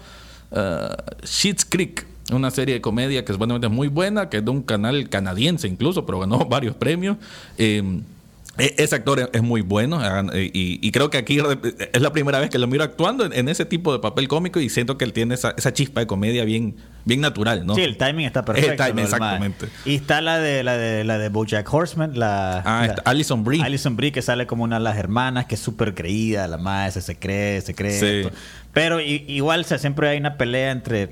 Uh, 0.51 1.25
Schitt's 1.25 1.65
Creek. 1.65 2.07
Una 2.31 2.51
serie 2.51 2.75
de 2.75 2.81
comedia 2.83 3.25
que 3.25 3.33
es 3.33 3.39
buenamente 3.39 3.69
muy 3.69 3.89
buena, 3.89 4.29
que 4.29 4.37
es 4.37 4.45
de 4.45 4.51
un 4.51 4.63
canal 4.63 5.09
canadiense 5.09 5.67
incluso, 5.67 6.05
pero 6.05 6.21
ganó 6.21 6.45
varios 6.51 6.77
premios. 6.77 7.17
Eh, 7.57 8.03
ese 8.61 8.95
actor 8.95 9.31
es- 9.33 9.43
muy 9.43 9.61
bueno 9.63 10.01
eh, 10.33 10.51
y, 10.53 10.79
y 10.87 10.93
creo 10.93 11.11
que 11.11 11.19
aquí 11.19 11.39
es 11.93 12.01
la 12.03 12.13
primera 12.13 12.39
vez 12.39 12.51
que 12.51 12.59
lo 12.59 12.67
miro 12.67 12.85
actuando 12.85 13.25
en, 13.25 13.33
en 13.33 13.49
ese 13.49 13.65
tipo 13.65 13.93
de 13.93 13.99
papel 13.99 14.29
cómico 14.29 14.61
y 14.61 14.69
siento 14.69 14.97
que 14.99 15.05
él 15.05 15.13
tiene 15.13 15.35
esa, 15.35 15.55
esa 15.57 15.73
chispa 15.73 16.01
de 16.01 16.07
comedia 16.07 16.45
bien, 16.45 16.77
bien 17.05 17.21
natural, 17.21 17.65
¿no? 17.67 17.75
Sí, 17.75 17.83
el 17.83 17.97
timing 17.97 18.27
está 18.27 18.45
perfecto. 18.45 18.71
El 18.73 18.77
timing, 18.77 19.05
exactamente. 19.05 19.67
Y 19.85 19.95
está 19.97 20.21
la 20.21 20.39
de 20.39 20.63
la 20.63 20.77
de 20.77 21.05
la 21.05 21.19
de 21.19 21.29
BoJack 21.31 21.73
Horseman, 21.73 22.19
la, 22.19 22.59
Ah, 22.65 22.81
la- 22.81 22.87
está 22.95 23.03
Alison 23.11 23.43
Brie. 23.45 23.63
Alison 23.63 23.97
Brie 23.97 24.13
que 24.13 24.23
sale 24.23 24.47
como 24.47 24.65
una 24.65 24.79
de 24.79 24.85
las 24.85 24.97
hermanas 24.99 25.47
que 25.47 25.55
es 25.55 25.61
súper 25.61 25.95
creída, 25.95 26.47
la 26.49 26.59
madre 26.59 27.01
se, 27.01 27.17
cree, 27.17 27.61
se 27.61 27.75
cree. 27.75 27.99
Sí. 28.25 28.29
Pero 28.73 29.01
igual 29.01 29.61
o 29.61 29.65
sea, 29.65 29.79
siempre 29.79 30.09
hay 30.09 30.19
una 30.19 30.37
pelea 30.37 30.71
entre 30.71 31.11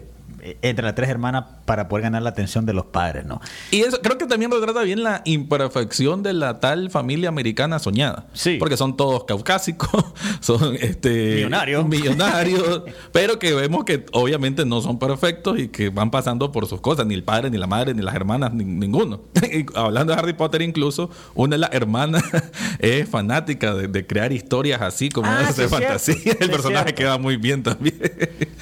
entre 0.62 0.84
las 0.84 0.94
tres 0.94 1.08
hermanas 1.08 1.44
para 1.64 1.88
poder 1.88 2.04
ganar 2.04 2.22
la 2.22 2.30
atención 2.30 2.64
de 2.64 2.72
los 2.72 2.86
padres, 2.86 3.26
¿no? 3.26 3.40
Y 3.70 3.80
eso 3.80 3.98
creo 4.02 4.16
que 4.18 4.26
también 4.26 4.50
retrata 4.50 4.82
bien 4.82 5.02
la 5.02 5.22
imperfección 5.24 6.22
de 6.22 6.32
la 6.32 6.60
tal 6.60 6.90
familia 6.90 7.28
americana 7.28 7.78
soñada. 7.78 8.26
Sí. 8.32 8.56
Porque 8.58 8.76
son 8.76 8.96
todos 8.96 9.24
caucásicos, 9.24 10.04
son 10.40 10.76
este 10.80 11.34
Millonarios. 11.36 11.86
millonarios, 11.88 12.82
pero 13.12 13.38
que 13.38 13.52
vemos 13.54 13.84
que 13.84 14.06
obviamente 14.12 14.64
no 14.64 14.80
son 14.80 14.98
perfectos 14.98 15.58
y 15.58 15.68
que 15.68 15.90
van 15.90 16.10
pasando 16.10 16.52
por 16.52 16.66
sus 16.66 16.80
cosas, 16.80 17.06
ni 17.06 17.14
el 17.14 17.24
padre, 17.24 17.50
ni 17.50 17.58
la 17.58 17.66
madre, 17.66 17.94
ni 17.94 18.02
las 18.02 18.14
hermanas, 18.14 18.52
ni- 18.54 18.64
ninguno. 18.64 19.20
Y 19.50 19.64
hablando 19.74 20.12
de 20.12 20.18
Harry 20.20 20.34
Potter 20.34 20.62
incluso, 20.62 21.10
una 21.34 21.56
de 21.56 21.58
las 21.58 21.72
hermanas 21.72 22.22
es 22.78 23.08
fanática 23.08 23.74
de, 23.74 23.88
de 23.88 24.06
crear 24.06 24.32
historias 24.32 24.80
así 24.82 25.08
como 25.08 25.28
Ah, 25.28 25.40
sí 25.40 25.46
de 25.62 25.68
cierto, 25.68 25.76
fantasía. 25.76 26.14
sí 26.14 26.30
El 26.38 26.50
personaje 26.50 26.84
cierto. 26.84 26.94
queda 26.94 27.18
muy 27.18 27.36
bien 27.36 27.62
también. 27.62 27.98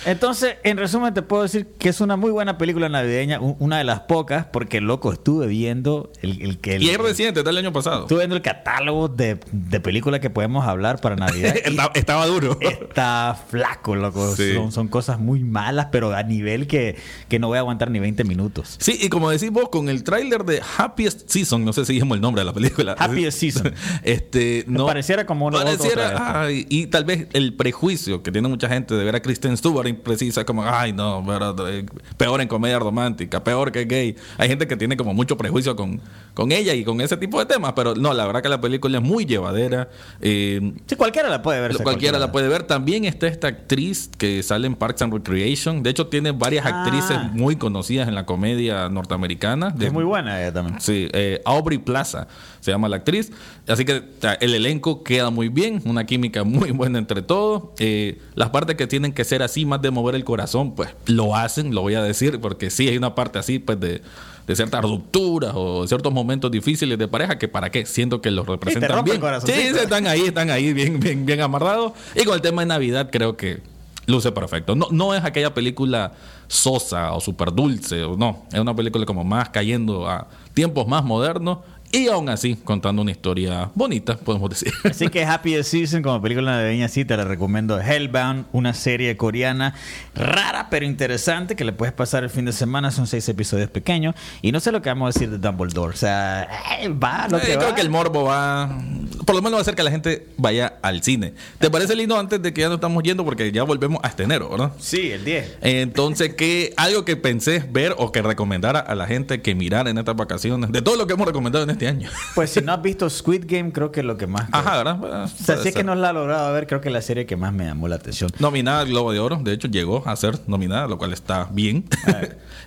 Entonces, 0.04 0.56
en 0.62 0.76
resumen, 0.76 1.12
te 1.14 1.22
puedo 1.22 1.42
decir 1.42 1.55
que 1.78 1.88
es 1.88 2.00
una 2.00 2.16
muy 2.16 2.30
buena 2.30 2.58
película 2.58 2.88
navideña, 2.88 3.40
una 3.40 3.78
de 3.78 3.84
las 3.84 4.00
pocas, 4.00 4.46
porque 4.52 4.80
loco, 4.80 5.12
estuve 5.12 5.46
viendo 5.46 6.10
el, 6.22 6.42
el 6.42 6.58
que 6.58 6.76
el- 6.76 6.82
y 6.82 6.90
es 6.90 6.98
reciente, 6.98 7.42
del 7.42 7.56
año 7.56 7.72
pasado. 7.72 8.02
estuve 8.02 8.18
viendo 8.20 8.36
el 8.36 8.42
catálogo 8.42 9.08
de, 9.08 9.38
de 9.52 9.80
películas 9.80 10.20
que 10.20 10.30
podemos 10.30 10.66
hablar 10.66 11.00
para 11.00 11.16
Navidad. 11.16 11.54
y 11.64 11.68
Está- 11.70 11.90
estaba 11.94 12.26
duro. 12.26 12.58
está 12.60 13.38
flaco, 13.48 13.96
loco. 13.96 14.34
Sí. 14.36 14.54
Son, 14.54 14.72
son 14.72 14.88
cosas 14.88 15.18
muy 15.18 15.40
malas, 15.44 15.88
pero 15.92 16.14
a 16.14 16.22
nivel 16.22 16.66
que, 16.66 16.96
que 17.28 17.38
no 17.38 17.48
voy 17.48 17.56
a 17.56 17.60
aguantar 17.60 17.90
ni 17.90 17.98
20 18.00 18.24
minutos. 18.24 18.76
Sí, 18.78 18.98
y 19.00 19.08
como 19.08 19.30
decís 19.30 19.50
vos, 19.50 19.68
con 19.68 19.88
el 19.88 20.02
tráiler 20.04 20.44
de 20.44 20.60
Happiest 20.78 21.28
Season, 21.28 21.64
no 21.64 21.72
sé 21.72 21.84
si 21.84 21.94
dijimos 21.94 22.16
el 22.16 22.20
nombre 22.22 22.40
de 22.40 22.46
la 22.46 22.52
película. 22.52 22.94
Happiest 22.98 23.38
Season. 23.38 23.72
Este, 24.02 24.64
no. 24.68 24.86
Pareciera 24.86 25.26
como 25.26 25.46
uno- 25.46 25.58
Pareciera, 25.58 26.06
otra 26.08 26.42
ay, 26.42 26.66
y 26.68 26.86
tal 26.86 27.04
vez 27.04 27.26
el 27.32 27.54
prejuicio 27.54 28.22
que 28.22 28.30
tiene 28.32 28.48
mucha 28.48 28.68
gente 28.68 28.94
de 28.94 29.04
ver 29.04 29.16
a 29.16 29.20
Kristen 29.22 29.56
Stewart 29.56 29.86
imprecisa, 29.88 30.44
como, 30.44 30.64
ay, 30.64 30.92
no, 30.92 31.22
pero, 31.26 31.45
eh, 31.68 31.84
peor 32.16 32.40
en 32.40 32.48
comedia 32.48 32.78
romántica, 32.78 33.42
peor 33.44 33.70
que 33.72 33.84
gay. 33.84 34.16
Hay 34.38 34.48
gente 34.48 34.66
que 34.66 34.76
tiene 34.76 34.96
como 34.96 35.12
mucho 35.14 35.36
prejuicio 35.36 35.76
con, 35.76 36.00
con 36.34 36.52
ella 36.52 36.74
y 36.74 36.84
con 36.84 37.00
ese 37.00 37.16
tipo 37.16 37.38
de 37.38 37.46
temas, 37.46 37.72
pero 37.74 37.94
no, 37.94 38.14
la 38.14 38.26
verdad 38.26 38.42
que 38.42 38.48
la 38.48 38.60
película 38.60 38.98
es 38.98 39.04
muy 39.04 39.24
llevadera. 39.26 39.88
Eh, 40.20 40.72
Sí, 40.86 40.96
cualquiera 40.96 41.28
la 41.28 41.42
puede 41.42 41.60
ver. 41.60 41.76
cualquiera 41.82 42.18
la 42.18 42.32
puede 42.32 42.48
ver. 42.48 42.62
También 42.64 43.04
está 43.04 43.26
esta 43.26 43.48
actriz 43.48 44.10
que 44.18 44.42
sale 44.42 44.66
en 44.66 44.74
Parks 44.74 45.02
and 45.02 45.12
Recreation. 45.12 45.82
De 45.82 45.90
hecho, 45.90 46.06
tiene 46.08 46.32
varias 46.32 46.64
Ah. 46.66 46.84
actrices 46.84 47.18
muy 47.32 47.56
conocidas 47.56 48.08
en 48.08 48.14
la 48.14 48.24
comedia 48.26 48.88
norteamericana. 48.88 49.70
De- 49.70 49.86
Es 49.86 49.92
muy 49.92 50.04
buena 50.04 50.40
ella 50.40 50.52
también. 50.52 50.80
Sí, 50.80 51.08
eh, 51.12 51.40
Aubrey 51.44 51.78
Plaza 51.78 52.26
se 52.60 52.70
llama 52.72 52.88
la 52.88 52.96
actriz. 52.96 53.30
Así 53.68 53.84
que 53.84 54.02
el 54.40 54.54
elenco 54.54 55.02
queda 55.04 55.30
muy 55.30 55.48
bien, 55.48 55.82
una 55.84 56.04
química 56.06 56.42
muy 56.44 56.70
buena 56.72 56.98
entre 56.98 57.22
todos. 57.22 57.64
Eh, 57.78 58.18
las 58.34 58.50
partes 58.50 58.76
que 58.76 58.86
tienen 58.86 59.12
que 59.12 59.24
ser 59.24 59.42
así, 59.42 59.64
más 59.66 59.82
de 59.82 59.90
mover 59.90 60.14
el 60.14 60.24
corazón, 60.24 60.74
pues 60.74 60.90
lo 61.06 61.35
hacen, 61.36 61.74
lo 61.74 61.82
voy 61.82 61.94
a 61.94 62.02
decir, 62.02 62.40
porque 62.40 62.70
sí 62.70 62.88
hay 62.88 62.96
una 62.96 63.14
parte 63.14 63.38
así, 63.38 63.58
pues 63.58 63.78
de, 63.80 64.02
de 64.46 64.56
ciertas 64.56 64.82
rupturas 64.82 65.52
o 65.54 65.82
de 65.82 65.88
ciertos 65.88 66.12
momentos 66.12 66.50
difíciles 66.50 66.98
de 66.98 67.08
pareja 67.08 67.38
que 67.38 67.48
para 67.48 67.70
qué, 67.70 67.86
siento 67.86 68.20
que 68.20 68.30
los 68.30 68.46
representan 68.46 69.04
bien. 69.04 69.20
Sí, 69.44 69.52
están 69.52 70.06
ahí, 70.06 70.22
están 70.22 70.50
ahí 70.50 70.72
bien, 70.72 71.00
bien, 71.00 71.26
bien 71.26 71.40
amarrados. 71.40 71.92
Y 72.14 72.24
con 72.24 72.34
el 72.34 72.40
tema 72.40 72.62
de 72.62 72.66
Navidad 72.66 73.10
creo 73.10 73.36
que 73.36 73.60
luce 74.06 74.32
perfecto. 74.32 74.74
No, 74.74 74.88
no 74.90 75.14
es 75.14 75.24
aquella 75.24 75.52
película 75.52 76.12
sosa 76.48 77.12
o 77.12 77.20
súper 77.20 77.52
dulce, 77.52 78.04
o 78.04 78.16
no. 78.16 78.44
Es 78.52 78.60
una 78.60 78.74
película 78.74 79.04
como 79.04 79.24
más 79.24 79.48
cayendo 79.48 80.08
a 80.08 80.28
tiempos 80.54 80.86
más 80.86 81.04
modernos 81.04 81.58
y 81.92 82.08
aún 82.08 82.28
así 82.28 82.56
contando 82.56 83.02
una 83.02 83.10
historia 83.10 83.70
bonita, 83.74 84.16
podemos 84.16 84.50
decir. 84.50 84.72
Así 84.84 85.08
que 85.08 85.24
Happy 85.24 85.62
Season 85.62 86.02
como 86.02 86.20
película 86.20 86.52
navideña 86.52 86.88
sí 86.88 87.04
te 87.04 87.16
la 87.16 87.24
recomiendo. 87.24 87.80
Hellbound, 87.80 88.46
una 88.52 88.74
serie 88.74 89.16
coreana 89.16 89.74
rara 90.14 90.68
pero 90.70 90.84
interesante 90.86 91.56
que 91.56 91.64
le 91.64 91.72
puedes 91.72 91.92
pasar 91.94 92.24
el 92.24 92.30
fin 92.30 92.44
de 92.44 92.52
semana. 92.52 92.90
Son 92.90 93.06
seis 93.06 93.28
episodios 93.28 93.70
pequeños. 93.70 94.14
Y 94.42 94.52
no 94.52 94.60
sé 94.60 94.72
lo 94.72 94.82
que 94.82 94.88
vamos 94.88 95.14
a 95.14 95.18
decir 95.18 95.30
de 95.30 95.38
Dumbledore. 95.38 95.94
O 95.94 95.96
sea, 95.96 96.48
eh, 96.80 96.88
va 96.88 97.28
lo 97.28 97.38
que 97.40 97.52
Eh, 97.52 97.56
va. 97.56 97.62
creo 97.62 97.74
que 97.74 97.80
el 97.80 97.90
morbo 97.90 98.24
va. 98.24 98.78
Por 99.24 99.34
lo 99.34 99.42
menos 99.42 99.54
va 99.54 99.58
a 99.58 99.62
hacer 99.62 99.74
que 99.74 99.82
la 99.82 99.90
gente 99.90 100.28
vaya 100.36 100.74
al 100.82 101.02
cine. 101.02 101.34
¿Te 101.58 101.70
parece 101.70 101.94
lindo 101.96 102.18
antes 102.18 102.40
de 102.42 102.52
que 102.52 102.60
ya 102.62 102.68
no 102.68 102.74
estamos 102.74 103.02
yendo? 103.02 103.24
Porque 103.24 103.50
ya 103.52 103.62
volvemos 103.62 104.00
hasta 104.02 104.22
enero, 104.22 104.48
¿verdad? 104.50 104.72
Sí, 104.78 105.10
el 105.12 105.24
10. 105.24 105.58
Entonces, 105.62 106.34
¿qué, 106.34 106.72
algo 106.76 107.04
que 107.04 107.16
pensé 107.16 107.64
ver 107.70 107.94
o 107.98 108.12
que 108.12 108.22
recomendara 108.22 108.80
a 108.80 108.94
la 108.94 109.06
gente 109.06 109.40
que 109.42 109.54
mirara 109.54 109.90
en 109.90 109.98
estas 109.98 110.16
vacaciones, 110.16 110.72
de 110.72 110.82
todo 110.82 110.96
lo 110.96 111.06
que 111.06 111.14
hemos 111.14 111.26
recomendado 111.26 111.64
en 111.64 111.70
este 111.76 111.88
año. 111.88 112.10
Pues 112.34 112.50
si 112.50 112.60
no 112.60 112.72
has 112.72 112.82
visto 112.82 113.08
Squid 113.08 113.44
Game, 113.46 113.72
creo 113.72 113.90
que 113.90 114.00
es 114.00 114.06
lo 114.06 114.16
que 114.16 114.26
más... 114.26 114.48
Ajá, 114.52 114.76
¿verdad? 114.78 114.96
Bueno, 114.96 115.24
O 115.24 115.28
sea, 115.28 115.54
puede 115.56 115.62
si 115.62 115.68
es 115.68 115.74
que 115.74 115.84
no 115.84 115.94
la 115.94 116.10
ha 116.10 116.12
logrado 116.12 116.52
ver, 116.52 116.66
creo 116.66 116.80
que 116.80 116.88
es 116.88 116.92
la 116.92 117.00
serie 117.00 117.24
que 117.24 117.36
más 117.36 117.52
me 117.52 117.64
llamó 117.64 117.88
la 117.88 117.96
atención. 117.96 118.30
Nominada 118.38 118.80
al 118.80 118.88
Globo 118.88 119.12
de 119.12 119.20
Oro, 119.20 119.36
de 119.42 119.52
hecho 119.52 119.68
llegó 119.68 120.02
a 120.06 120.14
ser 120.16 120.38
nominada, 120.46 120.86
lo 120.86 120.98
cual 120.98 121.12
está 121.12 121.48
bien. 121.50 121.84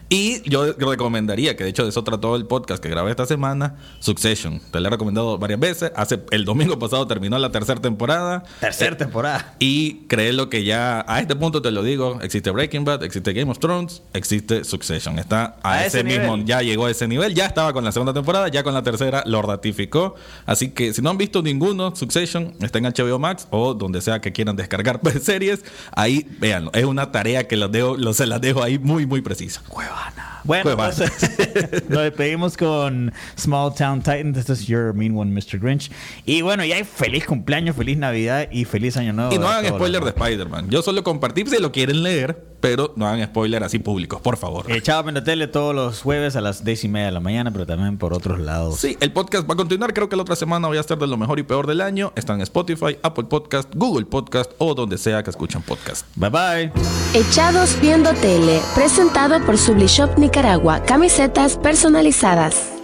Y 0.10 0.42
yo 0.50 0.74
recomendaría, 0.74 1.56
que 1.56 1.64
de 1.64 1.70
hecho 1.70 1.84
de 1.84 1.90
eso 1.90 2.04
trató 2.04 2.36
el 2.36 2.48
podcast 2.48 2.82
que 2.82 2.90
grabé 2.90 3.12
esta 3.12 3.28
semana, 3.28 3.76
Succession. 4.00 4.60
Te 4.72 4.80
lo 4.80 4.88
he 4.88 4.90
recomendado 4.90 5.38
varias 5.38 5.60
veces. 5.60 5.92
Hace 5.96 6.20
el 6.32 6.46
domingo 6.46 6.80
pasado 6.80 7.06
terminó 7.06 7.38
la 7.38 7.52
tercera 7.52 7.80
temporada. 7.80 8.44
Tercera 8.60 8.98
temporada. 8.98 9.56
Y 9.60 10.08
créelo 10.08 10.50
que 10.50 10.64
ya 10.64 11.06
a 11.08 11.20
este 11.20 11.36
punto 11.36 11.62
te 11.62 11.70
lo 11.70 11.84
digo, 11.84 12.20
existe 12.24 12.50
Breaking 12.50 12.86
Bad, 12.86 13.04
existe 13.04 13.34
Game 13.34 13.52
of 13.52 13.60
Thrones, 13.60 14.02
existe 14.14 14.64
Succession. 14.64 15.20
Está 15.20 15.58
a, 15.62 15.74
A 15.74 15.86
ese, 15.86 16.00
ese 16.00 16.04
mismo, 16.04 16.38
ya 16.38 16.64
llegó 16.64 16.88
a 16.88 16.92
ese 16.92 17.08
nivel, 17.08 17.36
ya 17.36 17.46
estaba 17.46 17.72
con 17.72 17.84
la 17.84 17.92
segunda 17.92 18.12
temporada, 18.12 18.48
ya 18.48 18.64
con 18.64 18.74
la 18.74 18.82
tercera 18.82 19.22
lo 19.28 19.44
ratificó. 19.44 20.16
Así 20.48 20.72
que 20.72 20.92
si 20.92 21.04
no 21.04 21.12
han 21.12 21.20
visto 21.20 21.44
ninguno, 21.44 21.96
Succession 21.96 22.56
está 22.62 22.80
en 22.80 22.86
HBO 22.86 23.20
Max 23.20 23.48
o 23.52 23.76
donde 23.76 24.02
sea 24.02 24.22
que 24.22 24.34
quieran 24.34 24.56
descargar 24.56 25.00
series, 25.22 25.64
ahí 25.92 26.26
véanlo. 26.40 26.72
Es 26.74 26.86
una 26.86 27.12
tarea 27.12 27.48
que 27.48 27.58
los 27.58 27.72
dejo, 27.72 27.96
los, 27.96 28.18
se 28.18 28.26
las 28.26 28.42
dejo 28.42 28.64
ahí 28.64 28.80
muy, 28.80 29.06
muy 29.06 29.22
precisa. 29.22 29.62
Bueno, 30.44 30.72
entonces 30.72 31.12
nos 31.90 32.04
despedimos 32.04 32.58
con 32.58 33.12
Small 33.38 33.74
Town 33.74 34.00
Titans. 34.00 34.38
Este 34.38 34.54
es 34.54 34.68
Your 34.68 34.94
Mean 34.94 35.18
One, 35.18 35.32
Mr. 35.32 35.60
Grinch. 35.60 35.92
Y 36.26 36.42
bueno, 36.42 36.64
ya 36.66 36.76
hay 36.76 36.84
feliz 36.84 37.26
cumpleaños, 37.26 37.76
feliz 37.76 37.98
Navidad 37.98 38.48
y 38.52 38.66
feliz 38.66 38.98
Año 38.98 39.14
Nuevo. 39.14 39.34
Y 39.34 39.38
no 39.38 39.48
hagan 39.48 39.74
spoiler 39.74 40.04
de 40.04 40.10
Spider-Man. 40.10 40.70
Yo 40.70 40.82
solo 40.82 41.04
compartí 41.04 41.46
si 41.46 41.60
lo 41.60 41.72
quieren 41.72 42.04
leer, 42.04 42.42
pero 42.60 42.94
no 42.96 43.08
hagan 43.08 43.26
spoiler 43.28 43.64
así 43.64 43.80
públicos, 43.80 44.22
por 44.22 44.38
favor. 44.38 44.70
Eh, 44.72 44.82
Chavo 44.82 45.04
Viendo 45.04 45.24
Tele 45.24 45.48
todos 45.48 45.74
los 45.76 46.02
jueves 46.02 46.36
a 46.36 46.42
las 46.42 46.64
10 46.64 46.86
y 46.86 46.88
media 46.90 47.08
de 47.08 47.12
la 47.14 47.20
mañana, 47.20 47.52
pero 47.52 47.66
también 47.66 47.98
por 47.98 48.14
otros 48.14 48.40
lados. 48.40 48.80
Sí, 48.80 48.98
el 49.00 49.12
podcast 49.12 49.50
va 49.50 49.54
a 49.54 49.58
continuar. 49.58 49.94
Creo 49.94 50.10
que 50.10 50.16
la 50.16 50.24
otra 50.24 50.36
semana 50.36 50.68
voy 50.68 50.78
a 50.78 50.82
estar 50.82 50.98
de 50.98 51.08
lo 51.08 51.18
mejor 51.18 51.40
y 51.40 51.44
peor 51.44 51.68
del 51.68 51.82
año. 51.82 52.12
Está 52.16 52.34
en 52.34 52.42
Spotify, 52.42 52.98
Apple 53.02 53.26
Podcast, 53.26 53.74
Google 53.76 54.06
Podcast 54.06 54.52
o 54.58 54.74
donde 54.74 54.98
sea 54.98 55.24
que 55.24 55.30
escuchen 55.30 55.62
podcast. 55.62 56.06
Bye 56.16 56.30
bye. 56.30 56.72
Echados 57.14 57.80
Viendo 57.82 58.14
Tele, 58.14 58.62
presentado 58.76 59.44
por 59.46 59.58
Sublishop 59.58 60.18
Nicaragua, 60.18 60.84
camisetas 60.84 61.58
personalizadas. 61.58 62.79